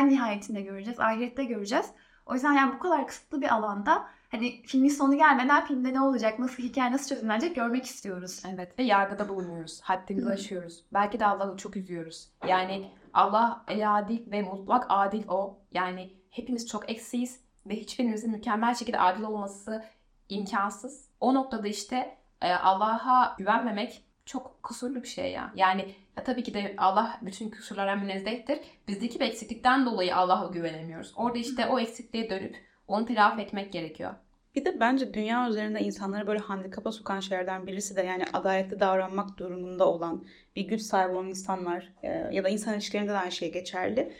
en 0.00 0.08
nihayetinde 0.08 0.62
göreceğiz, 0.62 1.00
ahirette 1.00 1.44
göreceğiz. 1.44 1.86
O 2.26 2.34
yüzden 2.34 2.52
yani 2.52 2.74
bu 2.74 2.78
kadar 2.78 3.06
kısıtlı 3.06 3.42
bir 3.42 3.54
alanda 3.54 4.06
hani 4.30 4.62
filmin 4.66 4.88
sonu 4.88 5.16
gelmeden 5.16 5.66
filmde 5.66 5.92
ne 5.92 6.00
olacak, 6.00 6.38
nasıl 6.38 6.62
hikaye 6.62 6.92
nasıl 6.92 7.14
çözümlenecek 7.14 7.56
görmek 7.56 7.84
istiyoruz. 7.84 8.42
Evet 8.54 8.78
ve 8.78 8.82
yargıda 8.82 9.28
bulunuyoruz. 9.28 9.80
Haddimizi 9.80 10.30
aşıyoruz. 10.30 10.84
Belki 10.92 11.20
de 11.20 11.26
Allah'ı 11.26 11.56
çok 11.56 11.76
üzüyoruz. 11.76 12.28
Yani 12.48 12.92
Allah 13.14 13.64
el 13.68 13.98
adil 13.98 14.30
ve 14.30 14.42
mutlak 14.42 14.86
adil 14.88 15.24
o. 15.28 15.58
Yani 15.72 16.16
hepimiz 16.30 16.68
çok 16.68 16.90
eksiyiz 16.90 17.43
ve 17.66 17.76
hiçbirimizin 17.76 18.30
mükemmel 18.30 18.74
şekilde 18.74 19.00
adil 19.00 19.22
olması 19.22 19.84
imkansız. 20.28 21.08
O 21.20 21.34
noktada 21.34 21.68
işte 21.68 22.16
e, 22.42 22.52
Allah'a 22.52 23.36
güvenmemek 23.38 24.04
çok 24.26 24.62
kusurlu 24.62 25.02
bir 25.02 25.08
şey 25.08 25.32
ya. 25.32 25.52
Yani 25.56 25.94
ya 26.16 26.24
tabii 26.24 26.42
ki 26.42 26.54
de 26.54 26.74
Allah 26.78 27.18
bütün 27.22 27.50
kusurlara 27.50 27.96
münezzehtir. 27.96 28.60
Bizdeki 28.88 29.20
bir 29.20 29.24
eksiklikten 29.24 29.86
dolayı 29.86 30.16
Allah'a 30.16 30.46
güvenemiyoruz. 30.46 31.12
Orada 31.16 31.38
işte 31.38 31.66
o 31.66 31.78
eksikliğe 31.78 32.30
dönüp 32.30 32.56
onu 32.88 33.06
telafi 33.06 33.42
etmek 33.42 33.72
gerekiyor. 33.72 34.14
Bir 34.54 34.64
de 34.64 34.80
bence 34.80 35.14
dünya 35.14 35.48
üzerinde 35.48 35.80
insanları 35.80 36.26
böyle 36.26 36.38
handikapa 36.38 36.92
sokan 36.92 37.20
şeylerden 37.20 37.66
birisi 37.66 37.96
de 37.96 38.02
yani 38.02 38.24
adaletli 38.32 38.80
davranmak 38.80 39.38
durumunda 39.38 39.88
olan 39.88 40.24
bir 40.56 40.62
güç 40.62 40.82
sahibi 40.82 41.12
olan 41.12 41.28
insanlar 41.28 41.92
e, 42.02 42.08
ya 42.08 42.44
da 42.44 42.48
insan 42.48 42.74
ilişkilerinde 42.74 43.12
de 43.12 43.16
aynı 43.16 43.32
şey 43.32 43.52
geçerli. 43.52 44.12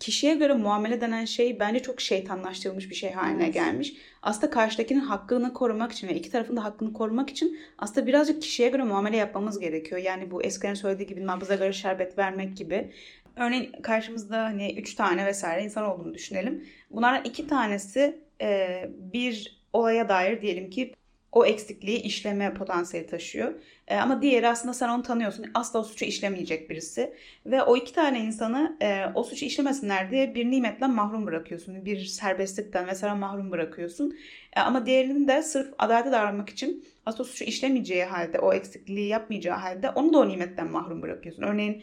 Kişiye 0.00 0.34
göre 0.34 0.54
muamele 0.54 1.00
denen 1.00 1.24
şey 1.24 1.60
bence 1.60 1.82
çok 1.82 2.00
şeytanlaştırılmış 2.00 2.90
bir 2.90 2.94
şey 2.94 3.10
haline 3.12 3.48
gelmiş. 3.48 3.94
Aslında 4.22 4.50
karşıdakinin 4.50 5.00
hakkını 5.00 5.52
korumak 5.52 5.92
için 5.92 6.08
ve 6.08 6.14
iki 6.14 6.30
tarafın 6.30 6.56
da 6.56 6.64
hakkını 6.64 6.92
korumak 6.92 7.30
için 7.30 7.58
aslında 7.78 8.06
birazcık 8.06 8.42
kişiye 8.42 8.68
göre 8.68 8.82
muamele 8.84 9.16
yapmamız 9.16 9.58
gerekiyor. 9.58 10.00
Yani 10.00 10.30
bu 10.30 10.42
eskilerin 10.42 10.74
söylediği 10.74 11.08
gibi 11.08 11.26
nabıza 11.26 11.54
göre 11.54 11.72
şerbet 11.72 12.18
vermek 12.18 12.56
gibi. 12.56 12.92
Örneğin 13.36 13.72
karşımızda 13.82 14.44
hani 14.44 14.78
üç 14.78 14.94
tane 14.94 15.26
vesaire 15.26 15.64
insan 15.64 15.84
olduğunu 15.84 16.14
düşünelim. 16.14 16.64
Bunlardan 16.90 17.24
iki 17.24 17.46
tanesi 17.46 18.20
e, 18.40 18.90
bir 18.98 19.60
olaya 19.72 20.08
dair 20.08 20.42
diyelim 20.42 20.70
ki 20.70 20.94
o 21.36 21.44
eksikliği 21.44 22.02
işleme 22.02 22.54
potansiyeli 22.54 23.06
taşıyor. 23.06 23.54
E, 23.88 23.96
ama 23.96 24.22
diğeri 24.22 24.48
aslında 24.48 24.74
sen 24.74 24.88
onu 24.88 25.02
tanıyorsun. 25.02 25.46
Asla 25.54 25.78
o 25.78 25.82
suçu 25.82 26.04
işlemeyecek 26.04 26.70
birisi. 26.70 27.14
Ve 27.46 27.62
o 27.62 27.76
iki 27.76 27.92
tane 27.92 28.20
insanı 28.20 28.76
e, 28.82 29.04
o 29.14 29.24
suçu 29.24 29.44
işlemesinler 29.44 30.10
diye 30.10 30.34
bir 30.34 30.50
nimetten 30.50 30.90
mahrum 30.90 31.26
bırakıyorsun. 31.26 31.84
Bir 31.84 32.04
serbestlikten 32.04 32.86
mesela 32.86 33.14
mahrum 33.14 33.50
bırakıyorsun. 33.50 34.16
E, 34.56 34.60
ama 34.60 34.86
diğerini 34.86 35.28
de 35.28 35.42
sırf 35.42 35.74
adalete 35.78 36.12
davranmak 36.12 36.48
için 36.48 36.84
aslında 37.06 37.22
o 37.22 37.26
suçu 37.26 37.44
işlemeyeceği 37.44 38.04
halde, 38.04 38.38
o 38.38 38.52
eksikliği 38.52 39.08
yapmayacağı 39.08 39.58
halde 39.58 39.90
onu 39.90 40.12
da 40.12 40.18
o 40.18 40.28
nimetten 40.28 40.70
mahrum 40.70 41.02
bırakıyorsun. 41.02 41.42
Örneğin 41.42 41.82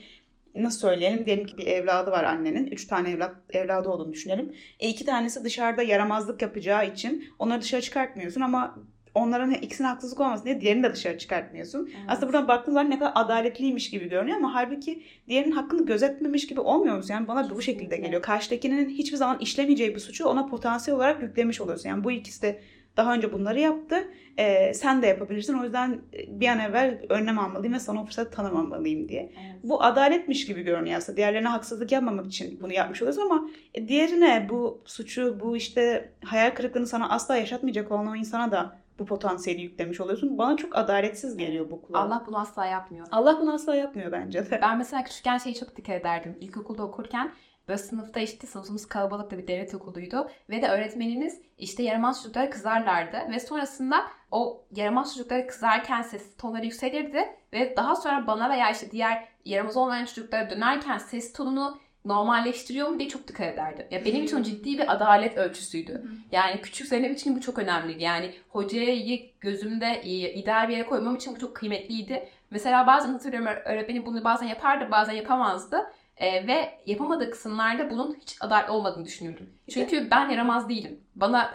nasıl 0.55 0.79
söyleyelim? 0.79 1.25
Diyelim 1.25 1.45
ki 1.45 1.57
bir 1.57 1.67
evladı 1.67 2.11
var 2.11 2.23
annenin. 2.23 2.67
Üç 2.67 2.87
tane 2.87 3.11
evlat, 3.11 3.35
evladı 3.49 3.89
olduğunu 3.89 4.13
düşünelim. 4.13 4.55
E 4.79 4.89
iki 4.89 5.05
tanesi 5.05 5.43
dışarıda 5.43 5.83
yaramazlık 5.83 6.41
yapacağı 6.41 6.87
için 6.87 7.29
onları 7.39 7.61
dışarı 7.61 7.81
çıkartmıyorsun 7.81 8.41
ama 8.41 8.75
onların 9.15 9.51
ikisine 9.51 9.87
haksızlık 9.87 10.19
olmasın 10.19 10.45
diye 10.45 10.61
diğerini 10.61 10.83
de 10.83 10.93
dışarı 10.93 11.17
çıkartmıyorsun. 11.17 11.79
Evet. 11.79 12.05
Aslında 12.07 12.27
buradan 12.27 12.47
baktığın 12.47 12.71
zaman 12.71 12.89
ne 12.89 12.99
kadar 12.99 13.11
adaletliymiş 13.15 13.89
gibi 13.89 14.09
görünüyor 14.09 14.37
ama 14.37 14.55
halbuki 14.55 15.03
diğerinin 15.27 15.51
hakkını 15.51 15.85
gözetmemiş 15.85 16.47
gibi 16.47 16.59
olmuyor 16.59 16.95
musun? 16.95 17.13
Yani 17.13 17.27
bana 17.27 17.49
bu 17.49 17.61
şekilde 17.61 17.83
Kesinlikle. 17.83 18.05
geliyor. 18.05 18.21
Karşıdakinin 18.21 18.89
hiçbir 18.89 19.17
zaman 19.17 19.39
işlemeyeceği 19.39 19.95
bir 19.95 19.99
suçu 19.99 20.25
ona 20.25 20.45
potansiyel 20.45 20.97
olarak 20.97 21.21
yüklemiş 21.21 21.61
oluyorsun. 21.61 21.89
Yani 21.89 22.03
bu 22.03 22.11
ikisi 22.11 22.41
de 22.41 22.59
daha 22.97 23.13
önce 23.13 23.33
bunları 23.33 23.59
yaptı. 23.59 24.07
Ee, 24.37 24.73
sen 24.73 25.01
de 25.01 25.07
yapabilirsin. 25.07 25.53
O 25.53 25.63
yüzden 25.63 26.01
bir 26.27 26.47
an 26.47 26.59
evvel 26.59 27.01
önlem 27.09 27.39
almalıyım 27.39 27.73
ve 27.73 27.79
sana 27.79 28.01
o 28.01 28.05
fırsatı 28.05 28.31
tanımamalıyım 28.31 29.09
diye. 29.09 29.21
Evet. 29.21 29.55
Bu 29.63 29.83
adaletmiş 29.83 30.45
gibi 30.45 30.61
görünüyor 30.61 30.97
aslında. 30.97 31.17
Diğerlerine 31.17 31.47
haksızlık 31.47 31.91
yapmamak 31.91 32.27
için 32.27 32.59
bunu 32.61 32.73
yapmış 32.73 33.01
oluyoruz 33.01 33.19
ama 33.19 33.49
e, 33.73 33.87
diğerine 33.87 34.47
bu 34.49 34.81
suçu, 34.85 35.39
bu 35.39 35.57
işte 35.57 36.11
hayal 36.23 36.51
kırıklığını 36.51 36.87
sana 36.87 37.09
asla 37.09 37.37
yaşatmayacak 37.37 37.91
olan 37.91 38.07
o 38.07 38.15
insana 38.15 38.51
da 38.51 38.82
bu 39.03 39.07
potansiyeli 39.07 39.61
yüklemiş 39.61 40.01
oluyorsun. 40.01 40.37
Bana 40.37 40.57
çok 40.57 40.77
adaletsiz 40.77 41.37
geliyor 41.37 41.71
bu 41.71 41.81
kulağa. 41.81 41.99
Allah 41.99 42.23
bunu 42.27 42.39
asla 42.39 42.65
yapmıyor. 42.65 43.07
Allah 43.11 43.39
bunu 43.41 43.53
asla 43.53 43.75
yapmıyor 43.75 44.11
bence 44.11 44.51
de. 44.51 44.59
Ben 44.61 44.77
mesela 44.77 45.03
küçükken 45.03 45.37
şeyi 45.37 45.55
çok 45.55 45.77
dikkat 45.77 45.95
ederdim. 45.95 46.37
İlkokulda 46.41 46.83
okurken 46.83 47.31
böyle 47.67 47.77
sınıfta 47.77 48.19
işte 48.19 48.47
sınıfımız 48.47 48.87
kalabalıkta 48.87 49.37
bir 49.37 49.47
devlet 49.47 49.75
okuluydu. 49.75 50.29
Ve 50.49 50.61
de 50.61 50.67
öğretmenimiz 50.67 51.41
işte 51.57 51.83
yaramaz 51.83 52.23
çocuklara 52.23 52.49
kızarlardı. 52.49 53.17
Ve 53.31 53.39
sonrasında 53.39 54.03
o 54.31 54.65
yaramaz 54.75 55.15
çocuklara 55.15 55.47
kızarken 55.47 56.01
ses 56.01 56.37
tonları 56.37 56.65
yükselirdi. 56.65 57.35
Ve 57.53 57.73
daha 57.77 57.95
sonra 57.95 58.27
bana 58.27 58.49
veya 58.49 58.71
işte 58.71 58.91
diğer 58.91 59.27
yaramaz 59.45 59.77
olmayan 59.77 60.05
çocuklara 60.05 60.49
dönerken 60.49 60.97
ses 60.97 61.33
tonunu 61.33 61.77
normalleştiriyor 62.05 62.87
mu 62.87 62.99
diye 62.99 63.09
çok 63.09 63.27
dikkat 63.27 63.53
ederdim. 63.53 63.85
Ya 63.91 64.05
benim 64.05 64.23
için 64.23 64.39
o 64.39 64.43
ciddi 64.43 64.77
bir 64.77 64.93
adalet 64.93 65.37
ölçüsüydü. 65.37 66.03
Yani 66.31 66.61
küçük 66.61 66.87
Zeynep 66.87 67.11
için 67.13 67.35
bu 67.35 67.41
çok 67.41 67.59
önemliydi. 67.59 68.03
Yani 68.03 68.31
hocayı 68.49 69.31
gözümde 69.39 69.85
e, 70.03 70.33
ideal 70.33 70.67
bir 70.67 70.73
yere 70.73 70.85
koymam 70.85 71.15
için 71.15 71.35
bu 71.35 71.39
çok 71.39 71.55
kıymetliydi. 71.55 72.29
Mesela 72.51 72.87
bazen 72.87 73.09
hatırlıyorum 73.09 73.49
öğretmenim 73.65 74.05
bunu 74.05 74.23
bazen 74.23 74.47
yapardı 74.47 74.91
bazen 74.91 75.13
yapamazdı. 75.13 75.77
Ee, 76.17 76.47
ve 76.47 76.69
yapamadığı 76.85 77.31
kısımlarda 77.31 77.89
bunun 77.89 78.17
hiç 78.21 78.37
adaletli 78.41 78.71
olmadığını 78.71 79.05
düşünüyordum. 79.05 79.49
Çünkü 79.69 80.07
ben 80.11 80.29
yaramaz 80.29 80.69
değilim. 80.69 80.99
Bana 81.15 81.53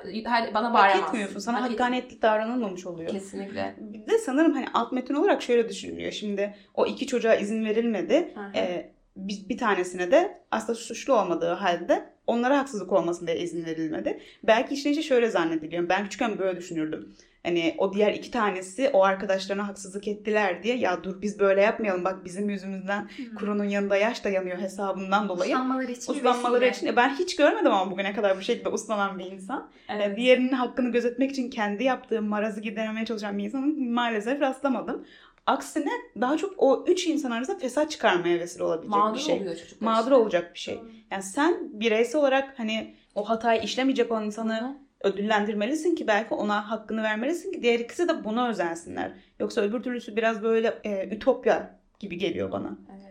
bana 0.55 0.67
Hak 0.67 0.75
bağıramaz. 0.75 1.09
etmiyorsun. 1.09 1.39
Sana 1.39 1.63
Hak 1.63 1.71
hakkaniyetli 1.71 2.23
davranılmamış 2.23 2.87
oluyor. 2.87 3.11
Kesinlikle. 3.11 3.75
Bir 3.79 4.07
de 4.13 4.19
sanırım 4.19 4.55
hani 4.55 4.67
alt 4.75 4.93
metin 4.93 5.15
olarak 5.15 5.43
şöyle 5.43 5.69
düşünülüyor. 5.69 6.13
Şimdi 6.13 6.55
o 6.75 6.87
iki 6.87 7.07
çocuğa 7.07 7.35
izin 7.35 7.65
verilmedi. 7.65 8.33
Hı 8.35 8.41
hı. 8.41 8.51
Ee, 8.55 8.93
bir, 9.19 9.49
bir 9.49 9.59
tanesine 9.59 10.11
de 10.11 10.41
aslında 10.51 10.75
suçlu 10.79 11.15
olmadığı 11.15 11.53
halde 11.53 12.11
onlara 12.27 12.59
haksızlık 12.59 12.93
olmasın 12.93 13.27
diye 13.27 13.39
izin 13.39 13.65
verilmedi. 13.65 14.21
Belki 14.43 14.75
işin 14.75 14.93
içi 14.93 15.03
şöyle 15.03 15.31
zannediliyor. 15.31 15.89
Ben 15.89 16.05
küçükken 16.05 16.39
böyle 16.39 16.59
düşünürdüm. 16.59 17.15
Hani 17.43 17.75
o 17.79 17.93
diğer 17.93 18.13
iki 18.13 18.31
tanesi 18.31 18.91
o 18.93 19.03
arkadaşlarına 19.05 19.69
haksızlık 19.69 20.09
ettiler 20.09 20.63
diye 20.63 20.77
ya 20.77 21.05
dur 21.05 21.23
biz 21.23 21.39
böyle 21.39 21.61
yapmayalım 21.63 22.05
bak 22.05 22.25
bizim 22.25 22.51
yüzümüzden 22.51 23.11
kurunun 23.39 23.65
yanında 23.65 23.97
yaş 23.97 24.25
da 24.25 24.29
yanıyor 24.29 24.59
hesabından 24.59 25.29
dolayı. 25.29 25.55
Uslanmaları 25.55 25.93
için 25.93 26.13
Uslanmaları 26.13 26.61
vesile. 26.61 26.77
için. 26.77 26.87
E, 26.87 26.97
Ben 26.97 27.15
hiç 27.15 27.37
görmedim 27.37 27.73
ama 27.73 27.91
bugüne 27.91 28.13
kadar 28.13 28.37
bu 28.37 28.43
şekilde 28.43 28.69
uslanan 28.69 29.19
bir 29.19 29.25
insan. 29.25 29.71
Evet. 29.89 30.13
E, 30.13 30.17
Diğerinin 30.17 30.53
hakkını 30.53 30.93
gözetmek 30.93 31.31
için 31.31 31.51
kendi 31.51 31.85
yaptığı 31.85 32.23
marazı 32.23 32.61
gidermeye 32.61 33.07
çalışan 33.07 33.39
bir 33.39 33.45
insanın 33.45 33.93
maalesef 33.93 34.41
rastlamadım. 34.41 35.05
Aksine 35.49 35.91
daha 36.21 36.37
çok 36.37 36.55
o 36.59 36.85
üç 36.87 37.07
insan 37.07 37.31
arasında 37.31 37.59
fesat 37.59 37.91
çıkarmaya 37.91 38.39
vesile 38.39 38.65
olabilecek 38.65 38.97
Mağdur 38.97 39.15
bir 39.15 39.21
şey. 39.21 39.37
oluyor 39.37 39.57
çocuklar. 39.57 39.87
Mağdur 39.87 40.03
işte. 40.03 40.15
olacak 40.15 40.55
bir 40.55 40.59
şey. 40.59 40.79
Yani 41.11 41.23
sen 41.23 41.81
bireysel 41.81 42.21
olarak 42.21 42.59
hani 42.59 42.95
o 43.15 43.29
hatayı 43.29 43.63
işlemeyecek 43.63 44.13
olan 44.13 44.25
insanı 44.25 44.79
ödüllendirmelisin 45.01 45.95
ki 45.95 46.07
belki 46.07 46.35
ona 46.35 46.71
hakkını 46.71 47.03
vermelisin 47.03 47.53
ki 47.53 47.63
diğer 47.63 47.81
ikisi 47.81 48.09
de 48.09 48.25
buna 48.25 48.49
özensinler. 48.49 49.13
Yoksa 49.41 49.61
öbür 49.61 49.83
türlüsü 49.83 50.17
biraz 50.17 50.43
böyle 50.43 50.79
e, 50.85 51.09
ütopya 51.17 51.79
gibi 51.99 52.19
geliyor 52.19 52.53
bana. 52.53 52.79
Evet. 52.91 53.08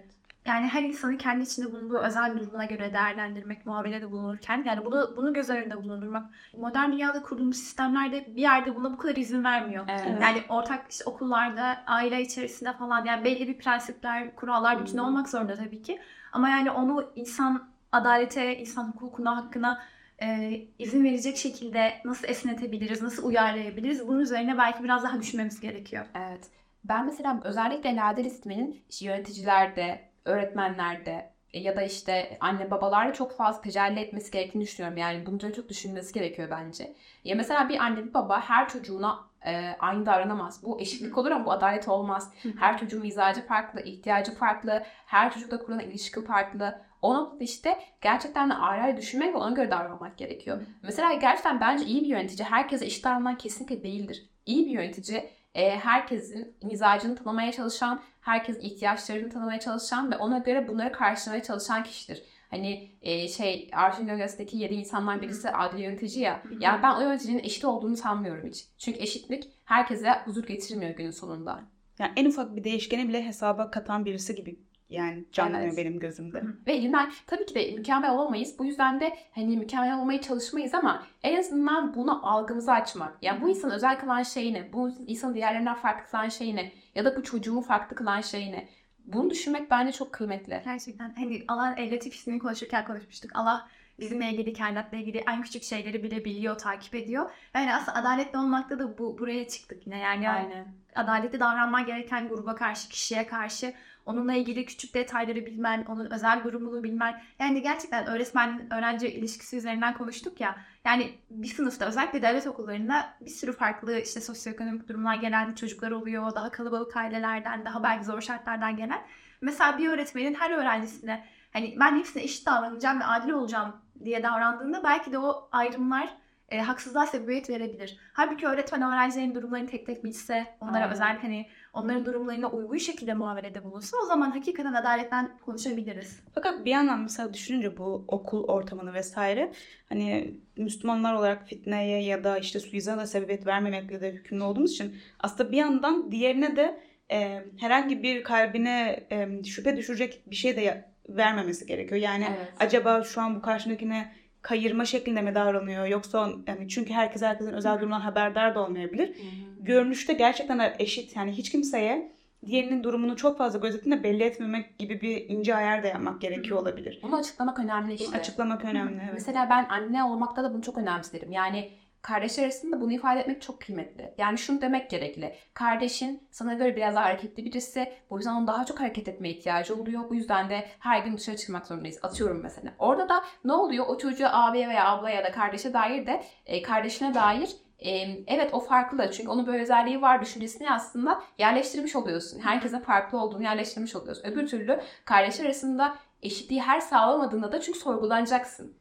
Yani 0.48 0.68
her 0.68 0.84
insanı 0.84 1.18
kendi 1.18 1.44
içinde 1.44 1.72
bulunduğu 1.72 1.98
özel 1.98 2.39
durumuna 2.39 2.66
göre 2.66 2.94
değerlendirmek, 2.94 3.66
muamelede 3.66 4.12
bulunurken 4.12 4.63
yani 4.66 4.86
bunu 4.86 5.13
bunu 5.18 5.34
göz 5.34 5.50
önünde 5.50 5.84
bulundurmak. 5.84 6.25
Modern 6.58 6.92
dünyada 6.92 7.24
kurduğumuz 7.24 7.58
sistemlerde 7.58 8.36
bir 8.36 8.42
yerde 8.42 8.75
buna 8.75 8.94
bu 8.94 8.98
kadar 8.98 9.16
izin 9.16 9.44
vermiyor. 9.44 9.86
Evet. 9.88 10.22
Yani 10.22 10.44
ortak 10.50 10.92
işte 10.92 11.04
okullarda, 11.06 11.84
aile 11.88 12.22
içerisinde 12.22 12.74
falan 12.74 13.06
yani 13.06 13.24
belli 13.24 13.48
bir 13.48 13.58
prensipler, 13.58 14.36
kurallar 14.36 14.80
bütünü 14.80 15.01
Hı. 15.01 15.06
olmak 15.06 15.30
zorunda 15.30 15.56
tabii 15.56 15.82
ki. 15.82 16.00
Ama 16.32 16.50
yani 16.50 16.72
onu 16.72 17.12
insan 17.16 17.70
adalete, 17.92 18.58
insan 18.58 18.88
hukukuna, 18.88 19.38
hakkına 19.38 19.82
e, 20.22 20.51
izin 20.80 21.04
verecek 21.04 21.38
şekilde 21.38 21.94
nasıl 22.06 22.27
esnetebiliriz, 22.27 23.01
nasıl 23.01 23.27
uyarlayabiliriz? 23.27 24.08
Bunun 24.08 24.20
üzerine 24.20 24.58
belki 24.58 24.84
biraz 24.84 25.04
daha 25.04 25.20
düşünmemiz 25.20 25.60
gerekiyor. 25.60 26.06
Evet. 26.16 26.50
Ben 26.84 27.06
mesela 27.06 27.42
özellikle 27.44 28.24
Listme'nin 28.24 28.84
işte 28.89 29.06
yöneticilerde, 29.06 30.07
öğretmenlerde 30.27 31.29
e, 31.53 31.60
ya 31.60 31.75
da 31.75 31.81
işte 31.81 32.38
anne 32.39 32.72
babalarda 32.72 33.13
çok 33.13 33.38
fazla 33.38 33.62
tecelli 33.62 34.00
etmesi 34.00 34.31
gerektiğini 34.31 34.63
düşünüyorum. 34.63 34.98
Yani 34.98 35.25
bunları 35.25 35.53
çok 35.53 35.69
düşünmesi 35.69 36.13
gerekiyor 36.13 36.50
bence. 36.51 36.96
Ya 37.24 37.36
mesela 37.36 37.69
bir 37.69 37.77
anne 37.79 38.05
bir 38.05 38.13
baba 38.13 38.41
her 38.41 38.69
çocuğuna 38.69 39.27
e, 39.46 39.75
aynı 39.79 40.05
davranamaz. 40.05 40.63
Bu 40.63 40.79
eşitlik 40.81 41.17
olur 41.17 41.31
ama 41.31 41.46
bu 41.46 41.51
adalet 41.51 41.88
olmaz. 41.88 42.34
Her 42.60 42.77
çocuğun 42.77 43.01
mizacı 43.01 43.48
farklı, 43.48 43.81
ihtiyacı 43.81 44.36
farklı, 44.36 44.84
her 45.05 45.34
çocukla 45.34 45.60
kurulan 45.60 45.79
ilişki 45.79 46.25
farklı. 46.25 46.81
O 47.01 47.13
noktada 47.13 47.43
işte 47.43 47.79
gerçekten 48.01 48.50
de 48.50 48.53
ayrı 48.53 48.84
ayrı 48.84 48.98
düşünmek 48.98 49.34
ve 49.34 49.38
ona 49.38 49.50
göre 49.50 49.72
davranmak 49.72 50.17
gerekiyor. 50.17 50.62
Mesela 50.84 51.13
gerçekten 51.13 51.62
bence 51.62 51.86
iyi 51.86 52.01
bir 52.01 52.07
yönetici 52.07 52.48
herkese 52.50 52.86
eşit 52.86 53.03
davranan 53.03 53.38
kesinlikle 53.38 53.84
değildir. 53.84 54.29
İyi 54.46 54.65
bir 54.65 54.72
yönetici 54.72 55.29
e, 55.55 55.79
herkesin 55.79 56.57
mizacını 56.63 57.15
tanımaya 57.15 57.51
çalışan, 57.51 58.01
herkesin 58.27 58.62
ihtiyaçlarını 58.62 59.29
tanımaya 59.29 59.60
çalışan 59.60 60.12
ve 60.12 60.17
ona 60.17 60.38
göre 60.38 60.67
bunları 60.67 60.91
karşılamaya 60.91 61.43
çalışan 61.43 61.84
kişidir. 61.84 62.24
Hani 62.50 62.91
e, 63.01 63.27
şey 63.27 63.69
Arşın 63.74 64.07
Gölgesi'ndeki 64.07 64.57
yedi 64.57 64.74
insanlar 64.74 65.22
birisi 65.22 65.50
adil 65.50 65.84
yönetici 65.84 66.19
ya. 66.19 66.43
Yani 66.60 66.84
ben 66.84 66.96
o 66.96 67.01
yöneticinin 67.01 67.43
eşit 67.43 67.65
olduğunu 67.65 67.98
sanmıyorum 67.98 68.48
hiç. 68.50 68.65
Çünkü 68.77 69.00
eşitlik 69.00 69.50
herkese 69.65 70.12
huzur 70.25 70.48
getirmiyor 70.48 70.91
günün 70.91 71.12
sonunda. 71.12 71.63
Yani 72.00 72.12
en 72.15 72.25
ufak 72.25 72.55
bir 72.55 72.63
değişkeni 72.63 73.10
bile 73.10 73.25
hesaba 73.25 73.72
katan 73.72 74.05
birisi 74.05 74.36
gibi 74.36 74.60
yani 74.89 75.25
canlanıyor 75.32 75.67
Evet. 75.67 75.77
benim 75.77 76.00
gözümde. 76.00 76.44
Ve 76.67 76.74
elinden 76.74 77.12
tabii 77.27 77.46
ki 77.46 77.56
de 77.56 77.72
mükemmel 77.72 78.12
olamayız. 78.12 78.60
Bu 78.60 78.65
yüzden 78.65 79.00
de 79.00 79.17
hani 79.36 79.58
mükemmel 79.58 80.00
olmaya 80.00 80.22
çalışmayız 80.22 80.74
ama 80.74 81.03
en 81.24 81.39
azından 81.39 81.96
bunu 81.96 82.27
algımızı 82.27 82.72
açmak. 82.72 83.17
Yani 83.22 83.41
bu 83.41 83.50
insanın 83.50 83.74
özel 83.74 84.00
kılan 84.00 84.24
şey 84.24 84.53
ne? 84.53 84.74
Bu 84.74 84.89
insanın 85.08 85.34
diğerlerinden 85.34 85.75
farklı 85.75 86.12
kılan 86.12 86.29
şey 86.29 86.56
ne? 86.56 86.72
Ya 86.96 87.06
da 87.06 87.15
bu 87.15 87.24
çocuğumu 87.24 87.62
farklı 87.62 87.96
kılan 87.96 88.22
şey 88.22 88.51
ne? 88.51 88.67
Bunu 89.06 89.29
düşünmek 89.29 89.72
bence 89.72 89.91
çok 89.91 90.13
kıymetli. 90.13 90.62
Gerçekten 90.65 91.13
hani 91.17 91.44
Allah 91.48 91.75
el 91.77 91.94
latif 91.96 92.15
ismini 92.15 92.39
konuşurken 92.39 92.86
konuşmuştuk. 92.86 93.32
Allah 93.34 93.67
bizimle 94.00 94.32
ilgili, 94.32 94.54
kainatla 94.54 94.98
ilgili 94.98 95.18
en 95.18 95.42
küçük 95.42 95.63
şeyleri 95.63 96.04
bile 96.04 96.25
biliyor, 96.25 96.58
takip 96.58 96.96
ediyor. 96.96 97.32
Yani 97.54 97.75
aslında 97.75 97.98
adaletli 97.98 98.39
olmakta 98.39 98.80
da 98.80 98.98
bu 98.98 99.20
buraya 99.20 99.48
çıktık 99.48 99.88
yine. 99.88 100.00
Yani 100.00 100.30
Aynen. 100.30 100.68
adaletli 100.96 101.39
davranman 101.39 101.86
gereken 101.86 102.27
gruba 102.27 102.56
karşı, 102.56 102.89
kişiye 102.89 103.27
karşı 103.27 103.74
onunla 104.08 104.34
ilgili 104.34 104.66
küçük 104.66 104.94
detayları 104.94 105.46
bilmen, 105.46 105.86
onun 105.86 106.12
özel 106.12 106.44
durumunu 106.44 106.84
bilmen. 106.84 107.22
Yani 107.39 107.62
gerçekten 107.62 108.08
öğretmen 108.08 108.74
öğrenci 108.74 109.08
ilişkisi 109.08 109.58
üzerinden 109.58 109.94
konuştuk 109.94 110.42
ya. 110.42 110.58
Yani 110.86 111.12
bir 111.30 111.48
sınıfta 111.48 111.86
özellikle 111.86 112.22
devlet 112.22 112.48
okullarında 112.48 113.13
bir 113.22 113.30
sürü 113.30 113.54
farklı 113.54 114.00
işte 114.00 114.22
sosyoekonomik 114.22 114.89
durumlar 114.89 115.16
gelen 115.16 115.54
çocuklar 115.56 115.92
oluyor. 115.92 116.36
Daha 116.36 116.51
kalabalık 116.51 116.98
ailelerden, 116.98 117.66
daha 117.66 117.84
belki 117.84 118.06
zor 118.06 118.22
şartlardan 118.22 118.77
gelen. 118.77 119.01
Mesela 119.42 119.77
bir 119.77 119.89
öğretmenin 119.89 120.34
her 120.34 120.51
öğrencisine 120.51 121.25
hani 121.54 121.75
ben 121.80 121.96
hepsine 121.96 122.24
eşit 122.24 122.46
davranacağım 122.46 123.00
ve 123.00 123.06
adil 123.06 123.30
olacağım 123.30 123.75
diye 124.06 124.24
davrandığında 124.24 124.84
belki 124.84 125.12
de 125.12 125.20
o 125.20 125.50
ayrımlar 125.51 126.18
e, 126.50 126.60
haksızlığa 126.60 127.06
sebebiyet 127.06 127.50
verebilir. 127.50 127.98
Halbuki 128.13 128.48
öğretmen 128.48 128.82
öğrencilerin 128.82 129.36
durumlarını 129.36 129.68
tek 129.68 129.86
tek 129.86 130.04
bilse, 130.04 130.46
onlara 130.62 130.84
Aynen. 130.84 130.92
özel 130.92 131.18
hani 131.18 131.46
onların 131.74 132.06
durumlarına 132.06 132.50
uygun 132.51 132.77
şekilde 132.77 133.13
muamelede 133.13 133.63
bulunsa 133.63 133.98
o 134.04 134.06
zaman 134.06 134.32
hakikaten 134.32 134.74
adaletten 134.74 135.38
konuşabiliriz. 135.46 136.20
Fakat 136.36 136.66
bir 136.66 136.72
yandan 136.72 137.00
mesela 137.00 137.34
düşününce 137.34 137.77
bu 137.77 138.06
okul 138.08 138.44
ortamını 138.44 138.94
vesaire 138.94 139.51
hani 139.89 140.34
Müslümanlar 140.58 141.13
olarak 141.13 141.48
fitneye 141.48 142.04
ya 142.04 142.24
da 142.24 142.38
işte 142.38 142.60
suizana 142.60 143.08
sebebiyet 143.08 143.46
vermemekle 143.46 144.01
de 144.01 144.12
hükümlü 144.12 144.44
olduğumuz 144.44 144.72
için 144.72 144.96
aslında 145.20 145.51
bir 145.51 145.58
yandan 145.58 146.12
diğerine 146.12 146.56
de 146.56 146.80
e, 147.12 147.44
herhangi 147.60 148.04
bir 148.04 148.24
kalbine 148.24 149.08
e, 149.12 149.44
şüphe 149.44 149.77
düşürecek 149.77 150.24
bir 150.27 150.36
şey 150.36 150.56
de 150.56 150.62
vermemesi 151.10 151.66
gerekiyor. 151.66 152.02
Yani 152.02 152.26
Evet. 152.38 152.54
acaba 152.60 153.04
şu 153.04 153.22
an 153.22 153.36
bu 153.36 153.42
karşındakine 153.42 154.12
kayırma 154.42 154.86
şeklinde 154.86 155.22
mi 155.22 155.36
davranıyor 155.36 155.86
yoksa 155.86 156.30
yani 156.48 156.70
çünkü 156.70 156.94
herkes 156.94 157.22
herkesin 157.22 157.54
özel 157.54 157.80
durumdan 157.80 158.00
haberdar 158.00 158.56
da 158.56 158.64
olmayabilir. 158.66 159.14
Görünüşte 159.60 160.14
gerçekten 160.14 160.74
eşit 160.80 161.16
yani 161.16 161.32
hiç 161.32 161.50
kimseye 161.52 162.12
diğerinin 162.46 162.84
durumunu 162.84 163.16
çok 163.16 163.38
fazla 163.38 163.60
gözetinde 163.60 164.04
belli 164.04 164.24
etmemek 164.24 164.80
gibi 164.80 165.02
bir 165.02 165.30
ince 165.30 165.56
ayar 165.56 165.84
da 165.84 165.88
yapmak 165.88 166.22
gerekiyor 166.22 166.60
olabilir. 166.62 167.00
Bunu 167.04 167.16
açıklamak 167.16 167.60
önemli 167.60 167.88
Bunu 167.88 167.94
işte. 167.94 168.18
açıklamak 168.18 168.66
önemli. 168.66 169.00
Evet. 169.04 169.14
Mesela 169.14 169.48
ben 169.50 169.66
anne 169.70 170.04
olmakta 170.04 170.44
da 170.44 170.54
bunu 170.54 170.62
çok 170.62 170.78
önemserim. 170.78 171.32
Yani 171.32 171.70
kardeşler 172.08 172.44
arasında 172.44 172.82
bunu 172.82 172.94
ifade 172.94 173.20
etmek 173.20 173.42
çok 173.42 173.62
kıymetli. 173.62 174.14
Yani 174.18 174.38
şunu 174.38 174.62
demek 174.62 174.90
gerekli. 174.90 175.36
Kardeşin 175.54 176.28
sana 176.32 176.54
göre 176.54 176.76
biraz 176.76 176.96
daha 176.96 177.06
hareketli 177.06 177.46
birisi. 177.46 177.94
Bu 178.10 178.18
yüzden 178.18 178.32
onun 178.32 178.48
daha 178.48 178.66
çok 178.66 178.80
hareket 178.80 179.08
etmeye 179.08 179.30
ihtiyacı 179.30 179.76
oluyor. 179.76 180.10
Bu 180.10 180.16
yüzden 180.16 180.50
de 180.50 180.68
her 180.80 181.04
gün 181.04 181.18
dışarı 181.18 181.38
çıkmak 181.38 181.68
zorundayız. 181.68 182.00
Atıyorum 182.04 182.42
mesela. 182.44 182.74
Orada 182.80 183.10
da 183.10 183.24
ne 183.46 183.54
oluyor? 183.54 183.86
O 183.88 183.98
çocuğa 183.98 184.30
abiye 184.34 184.70
veya 184.70 184.90
ablaya 184.90 185.16
ya 185.16 185.24
da 185.24 185.32
kardeşe 185.32 185.74
dair 185.74 186.06
de 186.06 186.24
e, 186.46 186.62
kardeşine 186.62 187.14
dair 187.14 187.50
e, 187.80 187.92
evet 188.28 188.54
o 188.54 188.60
farklı 188.60 189.12
çünkü 189.12 189.30
onun 189.30 189.48
böyle 189.48 189.64
özelliği 189.64 190.02
var 190.02 190.22
düşüncesini 190.22 190.72
aslında 190.72 191.22
yerleştirmiş 191.38 191.96
oluyorsun. 191.96 192.40
Herkesin 192.40 192.80
farklı 192.80 193.22
olduğunu 193.22 193.44
yerleştirmiş 193.44 193.96
oluyorsun. 193.96 194.24
Öbür 194.24 194.48
türlü 194.48 194.82
kardeşler 195.06 195.46
arasında 195.46 195.96
eşitliği 196.22 196.62
her 196.62 196.80
sağlamadığında 196.80 197.52
da 197.52 197.62
çünkü 197.62 197.80
sorgulanacaksın. 197.80 198.78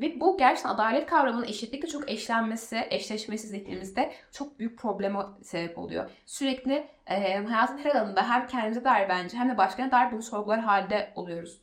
Ve 0.00 0.20
bu 0.20 0.38
gerçekten 0.38 0.70
adalet 0.70 1.06
kavramının 1.06 1.46
eşitlikle 1.46 1.88
çok 1.88 2.10
eşlenmesi, 2.10 2.86
eşleşmesi 2.90 3.48
zihnimizde 3.48 4.12
çok 4.32 4.58
büyük 4.58 4.78
probleme 4.78 5.18
sebep 5.42 5.78
oluyor. 5.78 6.10
Sürekli 6.26 6.86
e, 7.06 7.44
hayatın 7.44 7.78
her 7.78 7.94
alanında 7.94 8.30
hem 8.30 8.46
kendimize 8.46 8.84
dair 8.84 9.08
bence 9.08 9.36
hem 9.36 9.48
de 9.48 9.58
başkalarına 9.58 9.92
dair 9.92 10.12
bunu 10.12 10.22
sorgular 10.22 10.60
halde 10.60 11.12
oluyoruz. 11.14 11.60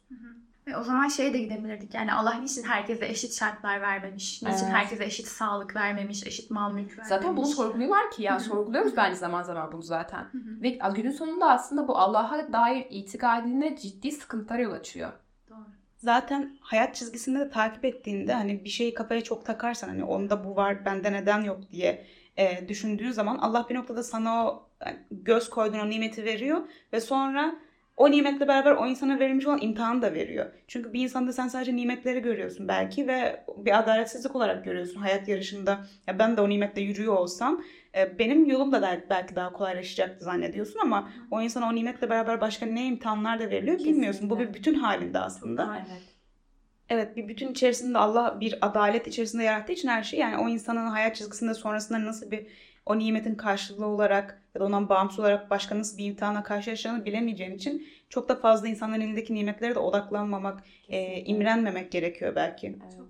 Ve 0.67 0.77
o 0.77 0.83
zaman 0.83 1.07
şeye 1.07 1.33
de 1.33 1.37
gidebilirdik. 1.37 1.93
Yani 1.93 2.13
Allah 2.13 2.33
niçin 2.33 2.63
herkese 2.63 3.05
eşit 3.05 3.33
şartlar 3.39 3.81
vermemiş? 3.81 4.41
Niçin 4.41 4.65
Evet. 4.65 4.73
herkese 4.73 5.05
eşit 5.05 5.27
sağlık 5.27 5.75
vermemiş? 5.75 6.27
Eşit 6.27 6.51
mal 6.51 6.73
mülk 6.73 6.89
vermemiş? 6.89 7.07
Zaten 7.09 7.37
bunu 7.37 7.45
sorguluyorlar 7.45 8.11
ki 8.11 8.23
ya 8.23 8.39
sorguluyoruz 8.39 8.97
bence 8.97 9.15
zaman 9.15 9.43
zaman 9.43 9.71
bunu 9.71 9.81
zaten. 9.81 10.25
Ve 10.33 10.79
günün 10.95 11.11
sonunda 11.11 11.51
aslında 11.51 11.87
bu 11.87 11.97
Allah'a 11.97 12.53
dair 12.53 12.87
itikadine 12.89 13.77
ciddi 13.77 14.11
sıkıntılar 14.11 14.59
yol 14.59 14.71
açıyor. 14.71 15.11
Zaten 16.03 16.57
hayat 16.61 16.95
çizgisinde 16.95 17.39
de 17.39 17.49
takip 17.49 17.85
ettiğinde 17.85 18.33
hani 18.33 18.65
bir 18.65 18.69
şeyi 18.69 18.93
kafaya 18.93 19.21
çok 19.21 19.45
takarsan 19.45 19.87
hani 19.87 20.03
onda 20.03 20.43
bu 20.45 20.55
var 20.55 20.85
bende 20.85 21.13
neden 21.13 21.41
yok 21.41 21.59
diye 21.71 22.05
e, 22.37 22.67
düşündüğü 22.67 23.13
zaman 23.13 23.37
Allah 23.37 23.65
bir 23.69 23.75
noktada 23.75 24.03
sana 24.03 24.47
o 24.47 24.69
göz 25.11 25.49
koyduğun 25.49 25.79
o 25.79 25.89
nimeti 25.89 26.25
veriyor 26.25 26.61
ve 26.93 26.99
sonra 27.01 27.55
o 27.97 28.11
nimetle 28.11 28.47
beraber 28.47 28.71
o 28.71 28.87
insana 28.87 29.19
verilmiş 29.19 29.47
olan 29.47 29.61
imtihanı 29.61 30.01
da 30.01 30.13
veriyor. 30.13 30.45
Çünkü 30.67 30.93
bir 30.93 31.03
insanda 31.03 31.33
sen 31.33 31.47
sadece 31.47 31.75
nimetleri 31.75 32.19
görüyorsun 32.19 32.67
belki 32.67 33.07
ve 33.07 33.45
bir 33.57 33.79
adaletsizlik 33.79 34.35
olarak 34.35 34.65
görüyorsun 34.65 35.01
hayat 35.01 35.27
yarışında. 35.27 35.85
Ya 36.07 36.19
ben 36.19 36.37
de 36.37 36.41
o 36.41 36.49
nimetle 36.49 36.81
yürüyor 36.81 37.13
olsam 37.13 37.63
benim 38.19 38.45
yolum 38.45 38.71
da 38.71 39.01
belki 39.09 39.35
daha 39.35 39.53
kolaylaşacaktı 39.53 40.25
zannediyorsun 40.25 40.79
ama 40.79 41.11
o 41.31 41.41
insana 41.41 41.69
o 41.69 41.75
nimetle 41.75 42.09
beraber 42.09 42.41
başka 42.41 42.65
ne 42.65 42.85
imtihanlar 42.87 43.39
da 43.39 43.49
veriliyor 43.49 43.79
bilmiyorsun. 43.79 44.29
Bu 44.29 44.39
bir 44.39 44.45
Kesinlikle. 44.45 44.59
bütün 44.59 44.79
halinde 44.79 45.19
aslında. 45.19 45.85
Evet. 45.87 46.01
Evet 46.89 47.17
bir 47.17 47.27
bütün 47.27 47.51
içerisinde 47.51 47.97
Allah 47.97 48.37
bir 48.39 48.57
adalet 48.61 49.07
içerisinde 49.07 49.43
yarattığı 49.43 49.73
için 49.73 49.87
her 49.87 50.03
şey 50.03 50.19
yani 50.19 50.37
o 50.37 50.49
insanın 50.49 50.87
hayat 50.87 51.15
çizgisinde 51.15 51.53
sonrasında 51.53 52.05
nasıl 52.05 52.31
bir 52.31 52.47
o 52.85 52.99
nimetin 52.99 53.35
karşılığı 53.35 53.85
olarak 53.85 54.41
ya 54.55 54.61
da 54.61 54.65
ondan 54.65 54.89
bağımsız 54.89 55.19
olarak 55.19 55.49
başka 55.49 55.77
nasıl 55.77 55.97
bir 55.97 56.05
imtihana 56.05 56.43
karşılaşacağını 56.43 57.05
bilemeyeceğin 57.05 57.55
için 57.55 57.87
çok 58.09 58.29
da 58.29 58.35
fazla 58.35 58.67
insanların 58.67 59.01
elindeki 59.01 59.33
nimetlere 59.33 59.75
de 59.75 59.79
odaklanmamak, 59.79 60.63
e, 60.89 61.19
imrenmemek 61.19 61.91
gerekiyor 61.91 62.35
belki. 62.35 62.67
Evet. 62.67 63.02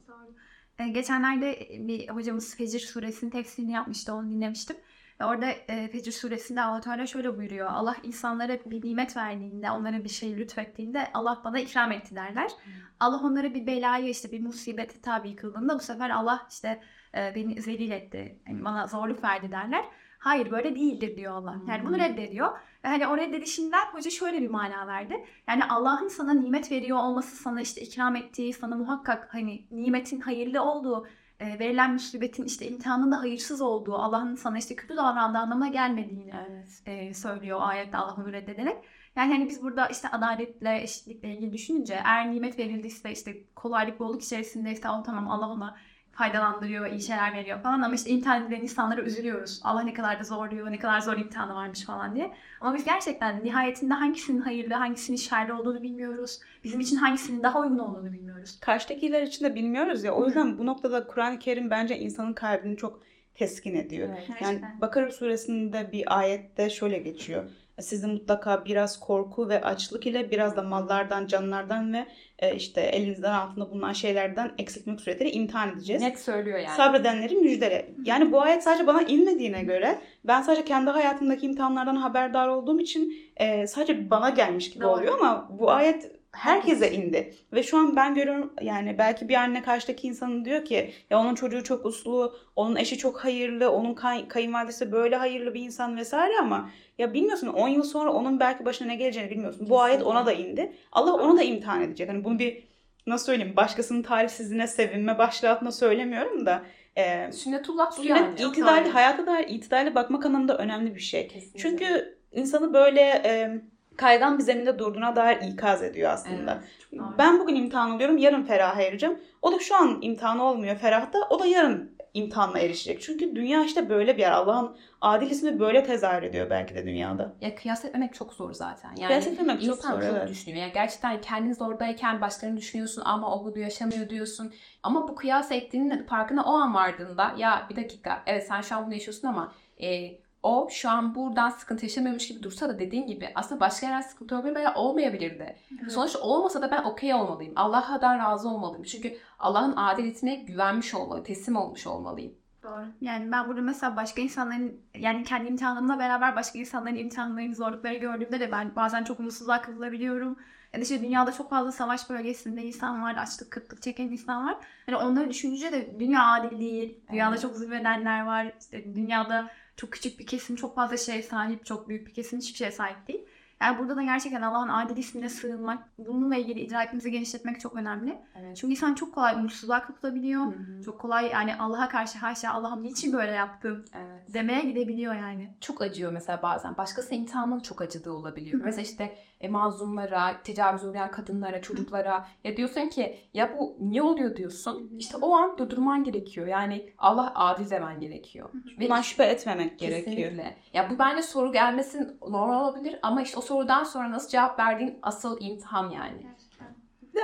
Ee, 0.80 0.88
geçenlerde 0.88 1.68
bir 1.80 2.10
hocamız 2.10 2.56
Fecir 2.56 2.80
suresinin 2.80 3.32
tefsirini 3.32 3.72
yapmıştı. 3.72 4.14
Onu 4.14 4.32
dinlemiştim. 4.32 4.76
Ve 5.22 5.26
orada 5.26 5.50
e, 5.50 5.88
Fecir 5.88 6.12
suresinde 6.12 6.62
Allah 6.62 6.82
Teala 6.82 7.08
şöyle 7.08 7.38
buyuruyor. 7.38 7.68
Allah 7.72 7.96
insanlara 8.04 8.58
bir 8.66 8.86
nimet 8.86 9.18
verdiğinde, 9.18 9.72
onlara 9.72 10.04
bir 10.04 10.10
şey 10.10 10.38
lütfettiğinde 10.38 11.08
Allah 11.14 11.42
bana 11.44 11.60
ikram 11.60 11.92
etti 11.92 12.16
derler. 12.16 12.52
Allah 13.00 13.22
onlara 13.24 13.54
bir 13.54 13.68
belayı 13.68 14.10
işte 14.10 14.32
bir 14.32 14.42
musibete 14.42 15.02
tabi 15.02 15.36
kıldığında 15.36 15.76
bu 15.76 15.80
sefer 15.80 16.10
Allah 16.10 16.48
işte 16.50 16.82
e, 17.16 17.36
beni 17.36 17.62
zelil 17.62 17.92
etti. 17.92 18.40
Yani 18.48 18.66
bana 18.66 18.88
zorluk 18.88 19.24
verdi 19.24 19.52
derler. 19.52 19.86
Hayır 20.24 20.52
böyle 20.52 20.76
değildir 20.76 21.18
diyor 21.18 21.34
Allah. 21.34 21.56
Yani 21.68 21.86
bunu 21.86 21.96
Hmm. 21.96 22.04
reddediyor. 22.04 22.48
Ve 22.84 22.88
hani 22.88 23.08
o 23.08 23.18
reddedişinden 23.18 23.86
hoca 23.92 24.12
şöyle 24.12 24.42
bir 24.42 24.50
mana 24.50 24.88
verdi. 24.88 25.26
Yani 25.48 25.66
Allah'ın 25.66 26.08
sana 26.08 26.34
nimet 26.34 26.72
veriyor 26.72 26.98
olması, 26.98 27.36
sana 27.36 27.62
işte 27.62 27.82
ikram 27.82 28.16
ettiği, 28.16 28.54
sana 28.54 28.76
muhakkak 28.76 29.34
hani 29.34 29.68
nimetin 29.72 30.20
hayırlı 30.20 30.62
olduğu, 30.64 31.08
e, 31.40 31.60
verilen 31.60 31.94
musibetin 31.94 32.44
işte 32.46 32.68
imtihanın 32.68 33.12
da 33.12 33.20
hayırsız 33.20 33.62
olduğu, 33.62 33.96
Allah'ın 33.96 34.36
sana 34.36 34.58
işte 34.58 34.76
kötü 34.76 34.98
davrandığı 34.98 35.38
anlamına 35.38 35.68
gelmediğini 35.68 36.34
Evet. 36.50 36.82
e, 36.86 37.14
söylüyor 37.14 37.58
o 37.60 37.62
ayette 37.62 37.98
Allah 37.98 38.16
onu 38.18 38.34
reddederek. 38.34 38.78
Yani 39.16 39.34
hani 39.34 39.50
biz 39.50 39.62
burada 39.64 39.88
işte 39.88 40.08
adaletle, 40.10 40.82
eşitlikle 40.84 41.34
ilgili 41.34 41.54
düşününce 41.54 41.94
eğer 42.06 42.32
nimet 42.32 42.60
verildiyse 42.60 43.12
işte 43.12 43.44
kolaylık, 43.56 44.00
bolluk 44.00 44.24
içerisindeyse 44.24 44.90
o 44.90 45.04
tamam 45.04 45.28
Allah 45.30 45.48
ona 45.50 45.78
faydalandırıyor, 46.14 46.92
iyi 46.92 47.02
şeyler 47.02 47.34
veriyor 47.34 47.60
falan 47.60 47.82
ama 47.82 47.96
işte 47.96 48.10
edilen 48.12 48.62
insanlara 48.62 49.02
üzülüyoruz. 49.02 49.62
Allah 49.64 49.82
ne 49.82 49.94
kadar 49.94 50.20
da 50.20 50.24
zorluyor, 50.24 50.72
ne 50.72 50.80
kadar 50.80 51.00
zor 51.00 51.18
imtihanı 51.18 51.56
varmış 51.56 51.86
falan 51.86 52.16
diye. 52.16 52.32
Ama 52.62 52.76
biz 52.76 52.86
gerçekten 52.86 53.44
nihayetinde 53.44 53.94
hangisinin 53.94 54.42
hayırlı, 54.42 54.74
hangisinin 54.74 55.18
şerli 55.18 55.54
olduğunu 55.54 55.82
bilmiyoruz. 55.82 56.40
Bizim 56.64 56.80
için 56.80 56.96
hangisinin 56.96 57.44
daha 57.44 57.60
uygun 57.60 57.80
olduğunu 57.80 58.14
bilmiyoruz. 58.14 58.60
Karşıdakiler 58.60 59.22
için 59.22 59.46
de 59.46 59.56
bilmiyoruz 59.56 60.04
ya. 60.04 60.14
O 60.14 60.26
yüzden 60.26 60.58
bu 60.58 60.66
noktada 60.66 61.08
Kur'an-ı 61.08 61.40
Kerim 61.40 61.70
bence 61.70 62.00
insanın 62.00 62.34
kalbini 62.34 62.78
çok 62.78 63.04
teskin 63.36 63.76
ediyor. 63.76 64.10
Evet. 64.10 64.42
Yani. 64.42 64.62
Bakara 64.82 65.12
suresinde 65.12 65.92
bir 65.92 66.20
ayette 66.20 66.70
şöyle 66.70 66.98
geçiyor. 66.98 67.44
Sizi 67.80 68.08
mutlaka 68.08 68.66
biraz 68.66 69.00
korku 69.00 69.50
ve 69.50 69.62
açlık 69.62 70.08
ile 70.08 70.32
biraz 70.32 70.58
da 70.58 70.62
mallardan, 70.62 71.28
canlardan 71.28 71.94
ve 71.94 72.06
e, 72.40 72.56
işte 72.56 72.82
elinizden 72.82 73.34
altında 73.34 73.72
bulunan 73.72 73.94
şeylerden 73.94 74.52
eksiltmek 74.58 75.02
suretiyle 75.02 75.32
imtihan 75.32 75.70
edeceğiz. 75.70 76.02
Net 76.02 76.20
söylüyor 76.20 76.60
yani. 76.60 76.76
Sabredenleri 76.78 77.36
müjdele. 77.36 77.90
Yani 78.06 78.32
bu 78.32 78.42
ayet 78.42 78.64
sadece 78.64 78.88
bana 78.88 79.02
inmediğine 79.02 79.64
göre 79.64 80.00
ben 80.24 80.42
sadece 80.42 80.66
kendi 80.66 80.90
hayatımdaki 80.90 81.46
imtihanlardan 81.46 81.96
haberdar 81.96 82.48
olduğum 82.48 82.80
için 82.80 83.14
e, 83.38 83.68
sadece 83.68 84.10
bana 84.10 84.30
gelmiş 84.30 84.70
gibi 84.70 84.84
Doğru. 84.84 84.92
oluyor 84.92 85.20
ama 85.20 85.48
bu 85.60 85.72
ayet 85.72 86.23
herkese 86.34 86.92
indi. 86.92 87.34
Ve 87.54 87.64
şu 87.64 87.78
an 87.78 87.96
ben 87.96 88.16
görüyorum 88.16 88.54
yani 88.62 88.98
belki 88.98 89.30
bir 89.30 89.36
anne 89.36 89.62
karşıdaki 89.64 90.08
insanın 90.08 90.46
diyor 90.46 90.66
ki 90.66 90.92
ya 91.10 91.20
onun 91.20 91.36
çocuğu 91.36 91.64
çok 91.64 91.86
uslu, 91.86 92.36
onun 92.56 92.76
eşi 92.76 92.98
çok 92.98 93.24
hayırlı, 93.24 93.72
onun 93.72 93.94
kay- 93.94 94.28
kayınvalidesi 94.28 94.92
böyle 94.92 95.16
hayırlı 95.16 95.54
bir 95.54 95.62
insan 95.62 95.98
vesaire 95.98 96.34
ama 96.40 96.70
ya 96.98 97.14
bilmiyorsun 97.14 97.48
10 97.48 97.68
yıl 97.68 97.84
sonra 97.84 98.14
onun 98.14 98.40
belki 98.40 98.66
başına 98.66 98.88
ne 98.88 98.96
geleceğini 98.96 99.32
bilmiyorsun. 99.32 99.70
Bu 99.70 99.82
ayet 99.82 100.04
ona 100.04 100.26
da 100.26 100.34
indi. 100.34 100.74
Allah 100.92 101.14
onu 101.14 101.38
da 101.38 101.44
imtihan 101.44 101.82
edecek. 101.82 102.10
Hani 102.10 102.24
bunu 102.24 102.40
bir 102.40 102.64
nasıl 103.08 103.26
söyleyeyim 103.26 103.56
başkasının 103.56 104.02
talihsizliğine 104.02 104.68
sevinme 104.68 105.18
başlığı 105.18 105.72
söylemiyorum 105.72 106.46
da 106.46 106.62
e, 106.98 107.32
Sünnetullah 107.32 107.92
bu 107.92 107.96
Sünnet 108.04 108.10
yani. 108.10 108.52
itidalli, 108.52 108.70
Aynen. 108.70 108.90
hayata 108.90 109.28
dair 109.28 109.48
itidalli 109.50 109.96
bakmak 109.96 110.26
anlamında 110.26 110.58
önemli 110.58 110.96
bir 110.96 111.00
şey. 111.00 111.28
Kesinlikle. 111.28 111.60
Çünkü 111.60 112.18
insanı 112.32 112.74
böyle 112.74 113.02
e, 113.02 113.62
kaygan 113.98 114.38
bir 114.38 114.44
zeminde 114.44 114.80
durduğuna 114.80 115.16
dair 115.16 115.38
ikaz 115.42 115.84
ediyor 115.84 116.12
aslında. 116.12 116.64
Evet. 116.94 117.04
Ben 117.18 117.40
bugün 117.40 117.56
imtihan 117.56 117.92
oluyorum, 117.92 118.18
yarın 118.18 118.44
feraha 118.44 118.82
ereceğim. 118.82 119.20
O 119.42 119.52
da 119.52 119.60
şu 119.60 119.76
an 119.76 120.02
imtihanı 120.02 120.44
olmuyor 120.44 120.76
ferahta, 120.76 121.20
o 121.30 121.40
da 121.40 121.46
yarın 121.46 121.94
imtihanla 122.14 122.60
erişecek. 122.60 123.02
Çünkü 123.02 123.36
dünya 123.36 123.64
işte 123.64 123.90
böyle 123.90 124.18
bir 124.18 124.22
yer. 124.22 124.32
Allah'ın 124.32 124.76
adil 125.02 125.30
ismi 125.32 125.60
böyle 125.60 125.84
tezahür 125.84 126.24
ediyor 126.24 126.50
belki 126.50 126.76
de 126.76 126.86
dünyada. 126.86 127.34
Ya 127.42 127.56
kıyas 127.56 127.86
etmemek 127.86 128.14
çok 128.14 128.34
zor 128.34 128.54
zaten. 128.54 128.90
Yani 128.98 129.08
Kıyas 129.08 129.28
etmemek 129.28 129.62
çok 129.62 129.78
insan 129.78 129.92
zor, 129.92 130.02
çok 130.02 130.18
evet. 130.18 130.30
düşünüyor. 130.30 130.62
Yani 130.62 130.74
gerçekten 130.74 131.22
kendiniz 131.22 131.62
oradayken 131.62 132.22
başkalarını 132.22 132.58
düşünüyorsun 132.58 133.02
ama 133.06 133.36
o 133.36 133.46
bunu 133.46 133.60
yaşamıyor 133.60 134.10
diyorsun. 134.10 134.54
Ama 134.84 135.08
bu 135.08 135.16
kıyas 135.16 135.52
ettiğinin 135.52 136.04
farkına 136.04 136.44
o 136.44 136.54
an 136.54 136.74
vardığında 136.74 137.34
ya 137.38 137.68
bir 137.70 137.76
dakika 137.76 138.24
evet 138.26 138.48
sen 138.48 138.62
şu 138.62 138.76
an 138.76 138.86
bunu 138.86 138.94
yaşıyorsun 138.94 139.28
ama 139.28 139.54
e, 139.82 140.18
o 140.44 140.68
şu 140.72 140.90
an 140.90 141.16
buradan 141.16 141.50
sıkıntı 141.50 141.86
yaşamıyormuş 141.86 142.28
gibi 142.28 142.44
dursa 142.44 142.70
da 142.70 142.80
dediğin 142.80 143.08
gibi 143.08 143.30
aslında 143.36 143.60
başka 143.62 143.86
yerden 143.86 144.02
sıkıntı 144.02 144.36
olabilir 144.36 144.56
veya 144.56 144.74
olmayabilirdi. 144.76 145.56
Sonuçta 145.90 146.20
olmasa 146.20 146.62
da 146.62 146.72
ben 146.72 146.84
okey 146.84 147.14
olmalıyım. 147.14 147.54
Allah'tan 147.56 148.20
razı 148.20 148.50
olmalıyım. 148.50 148.84
Çünkü 148.84 149.18
Allah'ın 149.40 149.76
adaletine 149.76 150.36
güvenmiş 150.36 150.94
olmalı, 150.96 151.24
teslim 151.24 151.56
olmuş 151.56 151.88
olmalıyım. 151.88 152.34
Doğru. 152.64 152.86
Yani 153.02 153.32
ben 153.32 153.48
burada 153.48 153.62
mesela 153.62 153.96
başka 153.96 154.22
insanların 154.22 154.82
yani 154.96 155.24
kendi 155.24 155.48
imtihanımla 155.48 156.00
beraber 156.00 156.36
başka 156.36 156.60
insanların 156.60 156.96
imtihanlarını 156.96 157.56
zorlukları 157.56 157.96
gördüğümde 157.96 158.40
de 158.40 158.52
ben 158.52 158.76
bazen 158.76 159.04
çok 159.04 159.20
umutsuzluğa 159.20 159.62
kapılabiliyorum. 159.62 160.38
Ya 160.74 160.80
da 160.80 160.84
işte 160.84 161.02
dünyada 161.02 161.32
çok 161.32 161.50
fazla 161.50 161.72
savaş 161.72 162.10
bölgesinde 162.10 162.64
insan 162.64 163.02
var, 163.04 163.16
açlık, 163.16 163.52
kıtlık 163.52 163.82
çeken 163.82 164.04
insan 164.04 164.46
var. 164.48 164.58
Hani 164.86 164.98
onları 164.98 165.30
düşününce 165.30 165.72
de 165.72 166.00
dünya 166.00 166.26
adil 166.26 166.60
değil. 166.60 167.00
Dünyada 167.12 167.32
Evet. 167.32 167.42
çok 167.42 167.56
zulmedenler 167.56 168.26
var. 168.26 168.54
İşte 168.60 168.96
dünyada 168.96 169.50
çok 169.76 169.92
küçük 169.92 170.20
bir 170.20 170.26
kesim 170.26 170.56
çok 170.56 170.76
fazla 170.76 170.98
şeye 170.98 171.24
sahip, 171.24 171.66
çok 171.66 171.90
büyük 171.90 172.08
bir 172.08 172.14
kesim 172.14 172.40
hiçbir 172.40 172.58
şeye 172.58 172.72
sahip 172.72 173.08
değil. 173.08 173.26
Yani 173.62 173.80
burada 173.80 173.96
da 173.96 174.04
gerçekten 174.04 174.42
Allah'ın 174.42 174.70
adil 174.70 174.98
ismine 174.98 175.30
sığınmak, 175.30 175.90
bununla 175.98 176.36
ilgili 176.36 176.60
idrakimizi 176.60 177.12
genişletmek 177.12 177.60
çok 177.60 177.76
önemli. 177.76 178.18
Evet. 178.36 178.58
Çünkü 178.58 178.72
insan 178.72 178.94
çok 178.94 179.14
kolay 179.14 179.36
umutsuzluğa 179.36 179.82
kapılabiliyor. 179.84 180.54
Çok 180.86 181.00
kolay 181.02 181.28
yani 181.28 181.56
Allah'a 181.56 181.90
karşı 181.90 182.18
haşa 182.18 182.52
Allah'ım 182.52 182.84
niçin 182.84 183.14
böyle 183.14 183.32
yaptın 183.32 183.86
Evet. 183.96 184.34
demeye 184.34 184.62
gidebiliyor 184.62 185.16
yani. 185.16 185.54
çok 185.62 185.82
acıyor 185.82 186.12
mesela 186.12 186.42
bazen. 186.42 186.78
Başkası 186.78 187.16
imtihanın 187.16 187.60
çok 187.60 187.82
acıdığı 187.82 188.12
olabiliyor. 188.12 188.60
Hı 188.60 188.62
hı. 188.64 188.66
Mesela 188.66 188.82
işte 188.82 189.18
e, 189.44 189.48
mazlumlara, 189.48 190.44
tecavüz 190.44 190.86
uğrayan 190.86 191.12
kadınlara, 191.12 191.62
çocuklara 191.62 192.28
ya 192.44 192.58
diyorsun 192.58 192.90
ki 192.90 193.18
ya 193.34 193.58
bu 193.58 193.78
niye 193.80 194.02
oluyor 194.02 194.36
diyorsun. 194.36 194.92
İşte 194.98 195.18
o 195.18 195.36
an 195.36 195.58
durdurman 195.58 196.04
gerekiyor. 196.04 196.48
Yani 196.48 196.90
Allah 196.98 197.32
adil 197.36 197.70
demen 197.70 198.00
gerekiyor. 198.00 198.50
Ve 198.80 198.84
Bundan 198.84 199.02
şüphe 199.02 199.24
etmemek 199.24 199.80
gerekiyor. 199.80 200.16
Kesinlikle. 200.16 200.58
Ya 200.74 200.90
bu 200.90 201.00
bence 201.00 201.22
soru 201.22 201.52
gelmesin 201.52 202.18
normal 202.22 202.64
olabilir 202.64 203.00
ama 203.02 203.22
işte 203.22 203.38
o 203.38 203.42
sorudan 203.42 203.84
sonra 203.84 204.12
nasıl 204.12 204.30
cevap 204.30 204.60
verdiğin 204.60 205.00
asıl 205.02 205.38
imtihan 205.42 205.90
yani. 205.90 206.24
De 206.24 206.43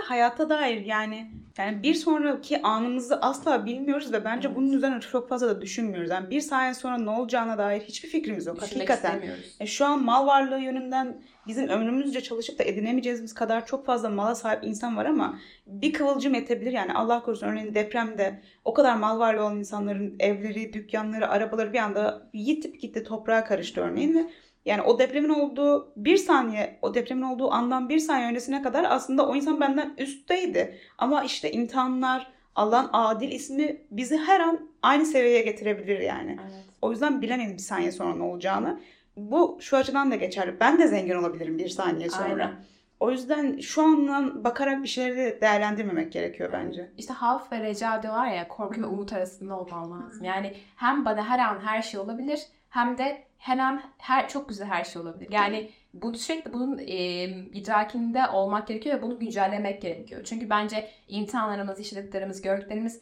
hayata 0.02 0.50
dair 0.50 0.86
yani 0.86 1.32
yani 1.58 1.84
bir 1.84 1.94
sonraki 1.94 2.62
anımızı 2.62 3.22
asla 3.22 3.66
bilmiyoruz 3.66 4.14
ve 4.14 4.26
bence 4.26 4.56
bunun 4.56 4.72
üzerine 4.72 5.00
çok 5.00 5.30
fazla 5.30 5.48
da 5.48 5.62
düşünmüyoruz. 5.62 6.10
Yani 6.10 6.30
bir 6.30 6.42
saniye 6.42 6.74
sonra 6.74 6.98
ne 6.98 7.10
olacağına 7.10 7.58
dair 7.58 7.82
hiçbir 7.82 8.10
fikrimiz 8.10 8.46
yok. 8.46 8.62
Düşünmek 8.62 8.90
Hakikaten. 8.90 9.22
E, 9.60 9.66
şu 9.66 9.86
an 9.86 10.04
mal 10.04 10.28
varlığı 10.28 10.60
yönünden 10.60 11.22
bizim 11.48 11.68
ömrümüzce 11.68 12.22
çalışıp 12.22 12.60
da 12.60 12.64
edinemeyeceğimiz 12.64 13.34
kadar 13.34 13.66
çok 13.66 13.86
fazla 13.86 14.10
mala 14.10 14.36
sahip 14.36 14.64
insan 14.64 14.98
var 14.98 15.06
ama 15.06 15.40
bir 15.68 15.94
kıvılcım 15.94 16.34
yetebilir. 16.34 16.72
Yani 16.72 16.94
Allah 16.94 17.24
korusun 17.24 17.48
örneğin 17.48 17.76
depremde 17.76 18.42
o 18.66 18.74
kadar 18.74 18.96
mal 18.96 19.20
varlığı 19.20 19.42
olan 19.42 19.58
insanların 19.58 20.16
evleri, 20.20 20.74
dükkanları, 20.74 21.30
arabaları 21.30 21.74
bir 21.74 21.80
anda 21.80 22.30
yitip 22.34 22.82
gitti 22.82 23.04
toprağa 23.04 23.44
karıştı 23.44 23.82
örneğin 23.82 24.14
ve 24.18 24.30
yani 24.66 24.82
o 24.82 25.00
depremin 25.00 25.30
olduğu 25.30 25.94
bir 25.96 26.18
saniye, 26.18 26.80
o 26.82 26.94
depremin 26.94 27.22
olduğu 27.22 27.52
andan 27.52 27.90
bir 27.90 28.00
saniye 28.00 28.30
öncesine 28.30 28.62
kadar 28.62 28.86
aslında 28.90 29.28
o 29.28 29.36
insan 29.36 29.62
benden 29.62 29.94
üstteydi. 29.98 30.78
Ama 30.98 31.24
işte 31.24 31.52
imtihanlar, 31.52 32.32
Allah'ın 32.56 32.90
adil 32.94 33.32
ismi 33.32 33.82
bizi 33.92 34.18
her 34.18 34.40
an 34.40 34.70
aynı 34.82 35.06
seviyeye 35.06 35.42
getirebilir 35.42 36.00
yani. 36.00 36.38
Evet. 36.42 36.66
O 36.82 36.92
yüzden 36.92 37.22
bilemeyiz 37.22 37.54
bir 37.54 37.58
saniye 37.58 37.92
sonra 37.92 38.16
ne 38.16 38.24
olacağını. 38.24 38.80
Bu 39.18 39.58
şu 39.62 39.78
açıdan 39.78 40.12
da 40.12 40.16
geçerli. 40.16 40.60
Ben 40.60 40.80
de 40.80 40.88
zengin 40.88 41.16
olabilirim 41.16 41.58
bir 41.58 41.70
saniye 41.70 42.10
sonra. 42.10 42.44
Aynen. 42.44 42.56
O 43.00 43.12
yüzden 43.12 43.60
şu 43.60 43.82
andan 43.82 44.44
bakarak 44.44 44.84
bir 44.84 44.88
şeyleri 44.88 45.42
değerlendirmemek 45.42 46.12
gerekiyor 46.12 46.50
bence. 46.54 46.92
İşte 46.98 47.14
havf 47.14 47.52
ve 47.52 47.60
reca 47.60 48.04
diyorlar 48.04 48.28
ya 48.28 48.48
korku 48.48 48.82
ve 48.82 48.86
umut 48.86 49.14
arasında 49.14 49.60
olman 49.60 49.92
lazım. 49.92 50.24
Yani 50.24 50.54
hem 50.76 51.06
bana 51.06 51.30
her 51.30 51.40
an 51.40 51.60
her 51.60 51.82
şey 51.82 52.00
olabilir 52.00 52.42
hem 52.70 52.98
de 52.98 53.24
her 53.40 53.58
an 53.58 53.82
her 53.98 54.30
çok 54.30 54.50
güzel 54.50 54.68
her 54.68 54.84
şey 54.84 55.02
olabilir. 55.02 55.32
Yani 55.32 55.72
bu 55.94 56.14
sürekli 56.14 56.54
bunun 56.54 56.78
e, 56.78 57.24
idrakinde 57.30 58.28
olmak 58.34 58.68
gerekiyor 58.68 58.98
ve 58.98 59.02
bunu 59.02 59.20
güncellemek 59.20 59.82
gerekiyor. 59.82 60.22
Çünkü 60.24 60.50
bence 60.50 60.90
imtihanlarımız, 61.08 61.80
yaşadıklarımız, 61.80 62.42
gördüklerimiz 62.42 63.02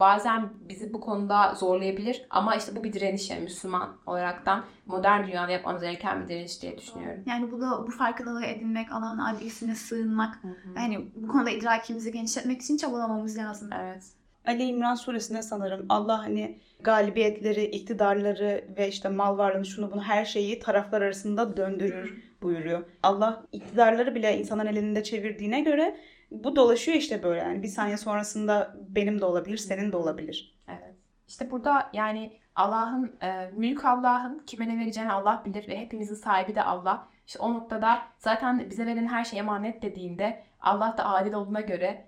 bazen 0.00 0.50
bizi 0.68 0.94
bu 0.94 1.00
konuda 1.00 1.54
zorlayabilir. 1.54 2.26
Ama 2.30 2.56
işte 2.56 2.76
bu 2.76 2.84
bir 2.84 2.92
direniş 2.92 3.30
yani 3.30 3.40
Müslüman 3.40 3.96
olaraktan 4.06 4.64
modern 4.86 5.26
dünyada 5.26 5.52
yapmamız 5.52 5.82
gereken 5.82 6.22
bir 6.22 6.28
direniş 6.28 6.62
diye 6.62 6.78
düşünüyorum. 6.78 7.22
Yani 7.26 7.52
bu 7.52 7.60
da 7.60 7.86
bu 7.86 7.90
farkındalığı 7.90 8.44
edinmek, 8.44 8.92
Allah'ın 8.92 9.18
adilesine 9.18 9.74
sığınmak, 9.74 10.38
yani 10.76 11.10
bu 11.14 11.28
konuda 11.28 11.50
idrakimizi 11.50 12.12
genişletmek 12.12 12.62
için 12.62 12.76
çabalamamız 12.76 13.38
lazım. 13.38 13.70
Evet. 13.80 14.04
Ali 14.46 14.62
İmran 14.62 14.94
suresinde 14.94 15.42
sanırım 15.42 15.86
Allah 15.88 16.18
hani 16.18 16.58
galibiyetleri, 16.80 17.64
iktidarları 17.64 18.64
ve 18.76 18.88
işte 18.88 19.08
mal 19.08 19.38
varlığını 19.38 19.66
şunu 19.66 19.92
bunu 19.92 20.02
her 20.02 20.24
şeyi 20.24 20.58
taraflar 20.58 21.02
arasında 21.02 21.56
döndürür 21.56 22.24
buyuruyor. 22.42 22.84
Allah 23.02 23.46
iktidarları 23.52 24.14
bile 24.14 24.38
insanın 24.38 24.66
elinde 24.66 25.02
çevirdiğine 25.02 25.60
göre 25.60 25.96
bu 26.30 26.56
dolaşıyor 26.56 26.98
işte 26.98 27.22
böyle 27.22 27.40
yani 27.40 27.62
bir 27.62 27.68
saniye 27.68 27.96
sonrasında 27.96 28.76
benim 28.88 29.20
de 29.20 29.24
olabilir, 29.24 29.56
senin 29.56 29.92
de 29.92 29.96
olabilir. 29.96 30.54
Evet. 30.68 30.94
İşte 31.28 31.50
burada 31.50 31.90
yani 31.92 32.32
Allah'ın, 32.54 33.16
e, 33.22 33.50
mülk 33.56 33.84
Allah'ın 33.84 34.38
kime 34.46 34.68
ne 34.68 34.80
vereceğini 34.80 35.12
Allah 35.12 35.42
bilir 35.44 35.68
ve 35.68 35.80
hepimizin 35.80 36.14
sahibi 36.14 36.54
de 36.54 36.62
Allah. 36.62 37.08
İşte 37.26 37.38
o 37.38 37.54
noktada 37.54 38.02
zaten 38.18 38.70
bize 38.70 38.86
verilen 38.86 39.06
her 39.06 39.24
şey 39.24 39.38
emanet 39.38 39.82
dediğinde 39.82 40.42
Allah 40.60 40.94
da 40.98 41.04
adil 41.06 41.32
olduğuna 41.32 41.60
göre 41.60 42.06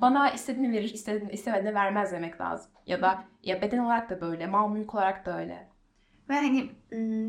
bana 0.00 0.30
istediğini 0.30 0.72
verir, 0.72 0.94
istediğini, 0.94 1.32
istemediğini 1.32 1.74
vermez 1.74 2.12
demek 2.12 2.40
lazım. 2.40 2.70
Ya 2.86 3.02
da 3.02 3.24
ya 3.42 3.62
beden 3.62 3.78
olarak 3.78 4.10
da 4.10 4.20
böyle, 4.20 4.46
mal 4.46 4.68
mülk 4.68 4.94
olarak 4.94 5.26
da 5.26 5.38
öyle. 5.38 5.68
Ve 6.28 6.34
hani 6.34 6.70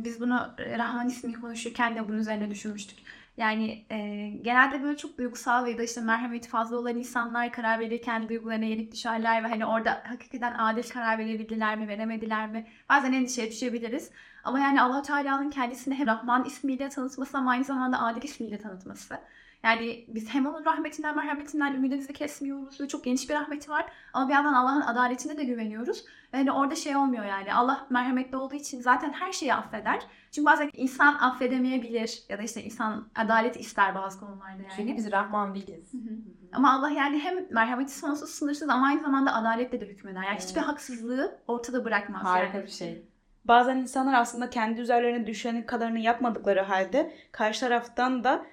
biz 0.04 0.22
bunu 0.22 0.56
Rahman 0.60 1.08
ismi 1.08 1.34
konuşurken 1.34 1.96
de 1.96 2.08
bunun 2.08 2.18
üzerine 2.18 2.50
düşünmüştük. 2.50 3.00
Yani 3.38 3.86
e, 3.90 4.30
genelde 4.42 4.84
böyle 4.84 4.98
çok 4.98 5.18
duygusal 5.18 5.66
ve 5.66 5.78
da 5.78 5.84
işte 5.84 6.02
merhameti 6.02 6.50
fazla 6.50 6.78
olan 6.78 6.98
insanlar 6.98 7.52
karar 7.52 7.80
verirken 7.80 8.30
duygularına 8.30 8.66
yenik 8.66 8.92
düşerler 8.92 9.44
ve 9.44 9.48
hani 9.48 9.66
orada 9.66 10.04
hakikaten 10.06 10.54
adil 10.58 10.90
karar 10.90 11.18
verebildiler 11.18 11.78
mi, 11.78 11.88
veremediler 11.88 12.50
mi? 12.50 12.68
Bazen 12.90 13.14
endişeye 13.14 13.52
düşebiliriz. 13.52 14.12
Ama 14.44 14.60
yani 14.60 14.82
allah 14.82 15.02
Teala'nın 15.02 15.50
kendisini 15.50 15.96
hem 15.96 16.08
Rahman 16.08 16.46
ismiyle 16.46 16.90
tanıtması 16.90 17.38
ama 17.38 17.52
aynı 17.52 17.64
zamanda 17.64 18.02
adil 18.02 18.24
ismiyle 18.24 18.58
tanıtması. 18.58 19.20
Yani 19.64 20.06
biz 20.08 20.30
hem 20.30 20.46
onun 20.46 20.66
rahmetinden, 20.66 21.16
merhametinden 21.16 21.74
ümidimizi 21.74 22.14
kesmiyoruz 22.14 22.82
ve 22.82 22.88
çok 22.88 23.04
geniş 23.04 23.30
bir 23.30 23.34
rahmeti 23.34 23.72
var. 23.72 23.86
Ama 24.14 24.28
bir 24.28 24.34
yandan 24.34 24.54
Allah'ın 24.54 24.82
adaletine 24.82 25.38
de 25.38 25.44
güveniyoruz. 25.44 26.06
Ve 26.34 26.38
hani 26.38 26.52
orada 26.52 26.76
şey 26.76 26.96
olmuyor 26.96 27.26
yani 27.26 27.54
Allah 27.54 27.88
merhametli 27.90 28.38
olduğu 28.38 28.56
için 28.56 28.82
zaten 28.82 29.14
her 29.14 29.32
şeyi 29.32 29.54
affeder. 29.54 30.02
Çünkü 30.32 30.46
bazen 30.46 30.70
insan 30.74 31.16
affedemeyebilir 31.16 32.24
ya 32.30 32.38
da 32.38 32.42
işte 32.42 32.64
insan 32.64 33.08
adalet 33.16 33.60
ister 33.60 33.96
bazı 33.96 34.20
konularda 34.20 34.62
yani. 34.62 34.74
Çünkü 34.76 34.98
biz 34.98 35.12
Rahman 35.12 35.56
değiliz. 35.56 35.94
Hı 35.94 35.98
hı. 35.98 36.18
Ama 36.54 36.74
Allah 36.74 36.90
yani 36.90 37.20
hem 37.20 37.36
merhameti 37.52 38.00
sonsuz 38.00 38.30
sınırsız 38.30 38.70
ama 38.70 38.88
aynı 38.88 39.02
zamanda 39.02 39.34
adaletle 39.34 39.82
de 39.82 39.86
hükmeder. 39.86 40.24
Yani 40.24 40.34
Evet. 40.34 40.44
hiçbir 40.48 40.62
haksızlığı 40.62 41.40
ortada 41.48 41.86
bırakmaz. 41.86 42.24
Harika 42.24 42.58
yani. 42.58 42.66
bir 42.66 42.72
şey. 42.72 43.06
Bazen 43.46 43.78
insanlar 43.78 44.14
aslında 44.14 44.50
kendi 44.50 44.82
üzerlerine 44.82 45.28
düşenin 45.28 45.64
kadarını 45.64 46.00
yapmadıkları 46.00 46.62
halde 46.62 47.14
karşı 47.32 47.60
taraftan 47.60 48.24
da 48.24 48.46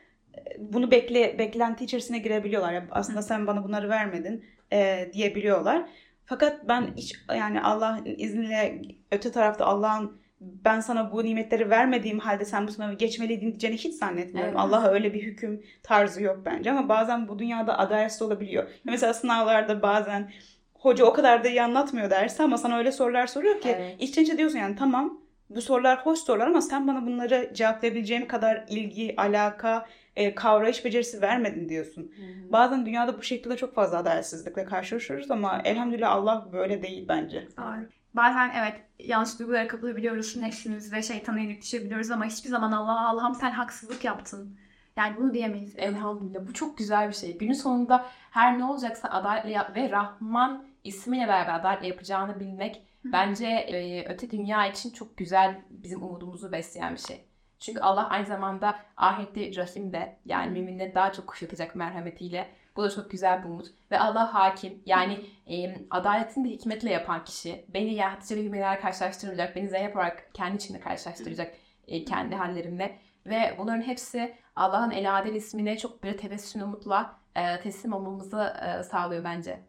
bunu 0.58 0.90
bekle 0.90 1.38
beklenti 1.38 1.84
içerisine 1.84 2.18
girebiliyorlar. 2.18 2.72
Ya 2.72 2.86
aslında 2.90 3.22
sen 3.22 3.46
bana 3.46 3.64
bunları 3.64 3.88
vermedin 3.88 4.44
e, 4.72 5.10
diyebiliyorlar. 5.12 5.88
Fakat 6.24 6.68
ben 6.68 6.94
hiç 6.96 7.14
yani 7.28 7.60
Allah'ın 7.62 8.04
izniyle 8.04 8.82
öte 9.10 9.32
tarafta 9.32 9.66
Allah'ın 9.66 10.20
ben 10.40 10.80
sana 10.80 11.12
bu 11.12 11.24
nimetleri 11.24 11.70
vermediğim 11.70 12.18
halde 12.18 12.44
sen 12.44 12.66
bu 12.66 12.72
sınavı 12.72 12.94
geçmeliydin 12.94 13.46
diyeceğini 13.46 13.76
hiç 13.76 13.94
zannetmiyorum. 13.94 14.54
Evet. 14.54 14.60
Allah'a 14.60 14.90
öyle 14.90 15.14
bir 15.14 15.22
hüküm 15.22 15.62
tarzı 15.82 16.22
yok 16.22 16.42
bence 16.44 16.70
ama 16.70 16.88
bazen 16.88 17.28
bu 17.28 17.38
dünyada 17.38 17.78
adaletsiz 17.78 18.22
olabiliyor. 18.22 18.68
Mesela 18.84 19.14
sınavlarda 19.14 19.82
bazen 19.82 20.30
hoca 20.74 21.04
o 21.04 21.12
kadar 21.12 21.44
da 21.44 21.48
iyi 21.48 21.62
anlatmıyor 21.62 22.10
dersi 22.10 22.42
ama 22.42 22.58
sana 22.58 22.78
öyle 22.78 22.92
sorular 22.92 23.26
soruyor 23.26 23.60
ki 23.60 23.68
Evet. 23.68 23.96
içten 23.98 24.22
içe 24.22 24.38
diyorsun 24.38 24.58
yani 24.58 24.76
tamam 24.76 25.20
bu 25.50 25.62
sorular 25.62 26.06
hoş 26.06 26.18
sorular 26.18 26.46
ama 26.46 26.60
sen 26.60 26.88
bana 26.88 27.06
bunları 27.06 27.50
cevaplayabileceğim 27.54 28.28
kadar 28.28 28.64
ilgi, 28.68 29.14
alaka, 29.16 29.86
e, 30.20 30.34
kavrayış 30.34 30.84
becerisi 30.84 31.22
vermedin 31.22 31.68
diyorsun. 31.68 32.12
Bazen 32.52 32.86
dünyada 32.86 33.18
bu 33.18 33.22
şekilde 33.22 33.56
çok 33.56 33.74
fazla 33.74 33.98
adaletsizlikle 33.98 34.64
karşılaşıyoruz 34.64 35.30
ama 35.30 35.62
elhamdülillah 35.64 36.12
Allah 36.12 36.48
böyle 36.52 36.82
değil 36.82 37.08
bence. 37.08 37.48
Doğru. 37.58 37.88
Bazen 38.14 38.50
evet 38.58 38.74
yanlış 38.98 39.38
duygulara 39.38 39.68
kapılabiliyoruz. 39.68 40.36
Nefsimiz 40.36 40.92
ve 40.92 41.02
şeytana 41.02 41.40
yenik 41.40 41.62
düşebiliyoruz 41.62 42.10
ama 42.10 42.24
hiçbir 42.24 42.50
zaman 42.50 42.72
Allah'a 42.72 43.08
Allah'ım 43.08 43.34
sen 43.34 43.50
haksızlık 43.50 44.04
yaptın. 44.04 44.58
Yani 44.96 45.16
bunu 45.16 45.34
diyemeyiz. 45.34 45.74
Elhamdülillah. 45.76 46.48
Bu 46.48 46.52
çok 46.52 46.78
güzel 46.78 47.08
bir 47.08 47.14
şey. 47.14 47.38
Günün 47.38 47.52
sonunda 47.52 48.06
her 48.30 48.58
ne 48.58 48.64
olacaksa 48.64 49.08
adaletle 49.08 49.50
yap 49.50 49.76
ve 49.76 49.90
Rahman 49.90 50.64
ismiyle 50.84 51.28
beraber 51.28 51.54
adaletle 51.54 51.86
yapacağını 51.86 52.40
bilmek 52.40 52.82
bence 53.04 53.46
e, 53.46 54.04
öte 54.08 54.30
dünya 54.30 54.66
için 54.66 54.90
çok 54.90 55.16
güzel 55.16 55.60
bizim 55.70 56.02
umudumuzu 56.02 56.52
besleyen 56.52 56.94
bir 56.94 57.00
şey. 57.00 57.24
Çünkü 57.60 57.80
Allah 57.80 58.08
aynı 58.08 58.26
zamanda 58.26 58.78
ahirette 58.96 59.56
Rahim 59.56 59.92
de 59.92 60.16
yani 60.24 60.50
müminleri 60.50 60.94
daha 60.94 61.12
çok 61.12 61.26
kuşatacak 61.26 61.74
merhametiyle. 61.76 62.48
Bu 62.76 62.82
da 62.82 62.90
çok 62.90 63.10
güzel 63.10 63.44
bir 63.44 63.48
umut. 63.48 63.66
Ve 63.90 63.98
Allah 63.98 64.34
hakim. 64.34 64.82
Yani 64.86 65.26
e, 65.46 65.74
adaletini 65.90 66.48
de 66.48 66.52
hikmetle 66.54 66.90
yapan 66.90 67.24
kişi. 67.24 67.64
Beni 67.68 67.94
yaratıcı 67.94 68.36
bilmeler 68.36 68.80
karşılaştıracak. 68.80 69.56
Beni 69.56 69.68
Zeynep 69.68 69.96
olarak 69.96 70.30
kendi 70.34 70.56
içinde 70.56 70.80
karşılaştıracak. 70.80 71.54
e, 71.88 72.04
kendi 72.04 72.34
hallerimle. 72.34 72.98
Ve 73.26 73.54
bunların 73.58 73.82
hepsi 73.82 74.34
Allah'ın 74.56 74.90
El 74.90 75.18
Adel 75.18 75.34
ismine 75.34 75.78
çok 75.78 76.02
böyle 76.02 76.16
tebessüm 76.16 76.62
umutla 76.62 77.20
e, 77.36 77.60
teslim 77.60 77.92
olmamızı 77.92 78.54
e, 78.62 78.82
sağlıyor 78.82 79.24
bence. 79.24 79.60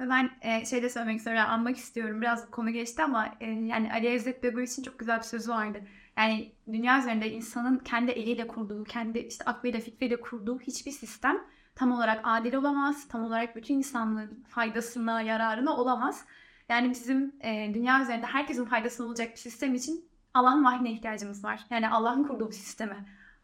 Ve 0.00 0.10
ben 0.10 0.30
e, 0.42 0.66
şey 0.66 0.82
de 0.82 0.90
söylemek 0.90 1.16
istiyorum, 1.16 1.42
anmak 1.48 1.76
istiyorum. 1.76 2.20
Biraz 2.20 2.50
konu 2.50 2.70
geçti 2.70 3.02
ama 3.02 3.34
e, 3.40 3.46
yani 3.46 3.92
Ali 3.92 4.06
Ezzet 4.06 4.42
Begur 4.42 4.62
için 4.62 4.82
çok 4.82 4.98
güzel 4.98 5.18
bir 5.18 5.24
sözü 5.24 5.50
vardı. 5.50 5.80
Yani 6.18 6.52
dünya 6.72 6.98
üzerinde 6.98 7.30
insanın 7.30 7.78
kendi 7.78 8.10
eliyle 8.10 8.46
kurduğu, 8.46 8.84
kendi 8.84 9.18
işte 9.18 9.44
aklıyla, 9.44 9.80
fikriyle 9.80 10.20
kurduğu 10.20 10.60
hiçbir 10.60 10.90
sistem 10.90 11.44
tam 11.74 11.92
olarak 11.92 12.20
adil 12.24 12.54
olamaz. 12.54 13.08
Tam 13.08 13.24
olarak 13.24 13.56
bütün 13.56 13.74
insanlığın 13.74 14.44
faydasına, 14.48 15.22
yararına 15.22 15.76
olamaz. 15.76 16.24
Yani 16.68 16.90
bizim 16.90 17.32
e, 17.40 17.74
dünya 17.74 18.02
üzerinde 18.02 18.26
herkesin 18.26 18.64
faydasına 18.64 19.06
olacak 19.06 19.30
bir 19.30 19.36
sistem 19.36 19.74
için 19.74 20.08
Allah'ın 20.34 20.64
vahyine 20.64 20.92
ihtiyacımız 20.92 21.44
var. 21.44 21.60
Yani 21.70 21.88
Allah'ın 21.88 22.24
kurduğu 22.24 22.48
bir 22.48 22.54
sisteme, 22.54 22.96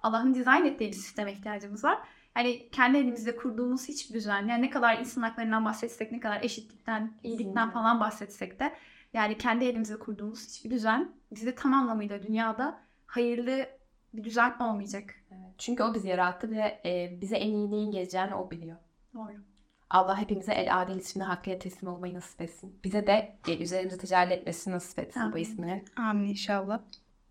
Allah'ın 0.03 0.35
dizayn 0.35 0.65
ettiği 0.65 0.89
bir 0.89 0.97
sisteme 0.97 1.33
ihtiyacımız 1.33 1.85
var. 1.85 1.99
Yani 2.37 2.69
kendi 2.73 2.99
elimizde 2.99 3.37
kurduğumuz 3.37 3.89
hiçbir 3.89 4.15
düzen, 4.15 4.47
yani 4.47 4.63
ne 4.63 4.71
kadar 4.71 4.99
insan 4.99 5.23
haklarından 5.23 5.65
bahsetsek, 5.65 6.13
ne 6.13 6.21
kadar 6.21 6.43
eşitlikten, 6.43 7.13
iyilikten 7.23 7.71
falan 7.71 8.01
bahsetsek 8.01 8.61
de 8.61 8.75
yani 9.15 9.39
kendi 9.39 9.65
elimizde 9.65 9.99
kurduğumuz 9.99 10.49
hiçbir 10.49 10.71
düzen 10.71 11.13
bizi 11.35 11.55
tam 11.55 11.75
anlamıyla 11.75 12.23
dünyada 12.23 12.81
hayırlı 13.07 13.67
bir 14.13 14.25
düzeltme 14.25 14.67
olmayacak. 14.67 15.15
Evet. 15.31 15.55
Çünkü 15.59 15.83
o 15.83 15.95
bizi 15.95 16.09
yarattı 16.09 16.51
ve 16.51 16.81
e, 16.85 17.21
bize 17.21 17.37
en 17.37 17.53
iyi 17.53 17.71
neyin 17.71 17.91
geleceğini 17.91 18.35
o 18.35 18.51
biliyor. 18.51 18.77
Doğru. 19.15 19.33
Allah 19.91 20.19
hepimize 20.19 20.53
el 20.53 20.83
adil 20.83 20.97
ismine 20.97 21.25
hakkıyla 21.25 21.59
teslim 21.59 21.91
olmayı 21.91 22.15
nasip 22.15 22.41
etsin. 22.41 22.81
Bize 22.85 23.07
de 23.07 23.37
e, 23.49 23.59
üzerimize 23.59 23.99
tecelli 23.99 24.33
etmesini 24.33 24.75
nasip 24.75 24.99
etsin 24.99 25.23
bu 25.23 25.27
Amin. 25.27 25.43
ismini. 25.43 25.85
Amin 25.97 26.29
inşallah. 26.29 26.81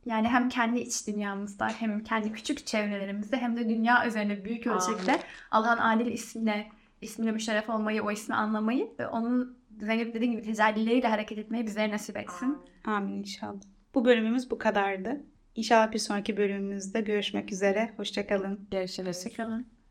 Yani 0.05 0.27
hem 0.27 0.49
kendi 0.49 0.79
iç 0.79 1.07
dünyamızda 1.07 1.67
hem 1.67 2.03
kendi 2.03 2.33
küçük 2.33 2.67
çevrelerimizde 2.67 3.37
hem 3.37 3.57
de 3.57 3.69
dünya 3.69 4.07
üzerinde 4.07 4.45
büyük 4.45 4.67
ölçekte 4.67 5.19
Allah'ın 5.51 5.77
adil 5.77 6.05
ismine, 6.05 6.71
ismine 7.01 7.31
müşerref 7.31 7.69
olmayı, 7.69 8.03
o 8.03 8.11
ismi 8.11 8.35
anlamayı 8.35 8.91
ve 8.99 9.07
onun 9.07 9.57
Zeynep 9.81 10.13
dediği 10.13 10.31
gibi 10.31 10.41
tecellileriyle 10.41 11.07
hareket 11.07 11.37
etmeyi 11.37 11.65
bizlere 11.65 11.91
nasip 11.91 12.17
etsin. 12.17 12.57
Amin 12.85 13.13
inşallah. 13.13 13.61
Bu 13.95 14.05
bölümümüz 14.05 14.51
bu 14.51 14.57
kadardı. 14.57 15.25
İnşallah 15.55 15.91
bir 15.91 15.99
sonraki 15.99 16.37
bölümümüzde 16.37 17.01
görüşmek 17.01 17.51
üzere. 17.51 17.93
Hoşçakalın. 17.97 18.67
Görüşürüz. 18.71 19.25
Hoşçakalın. 19.25 19.82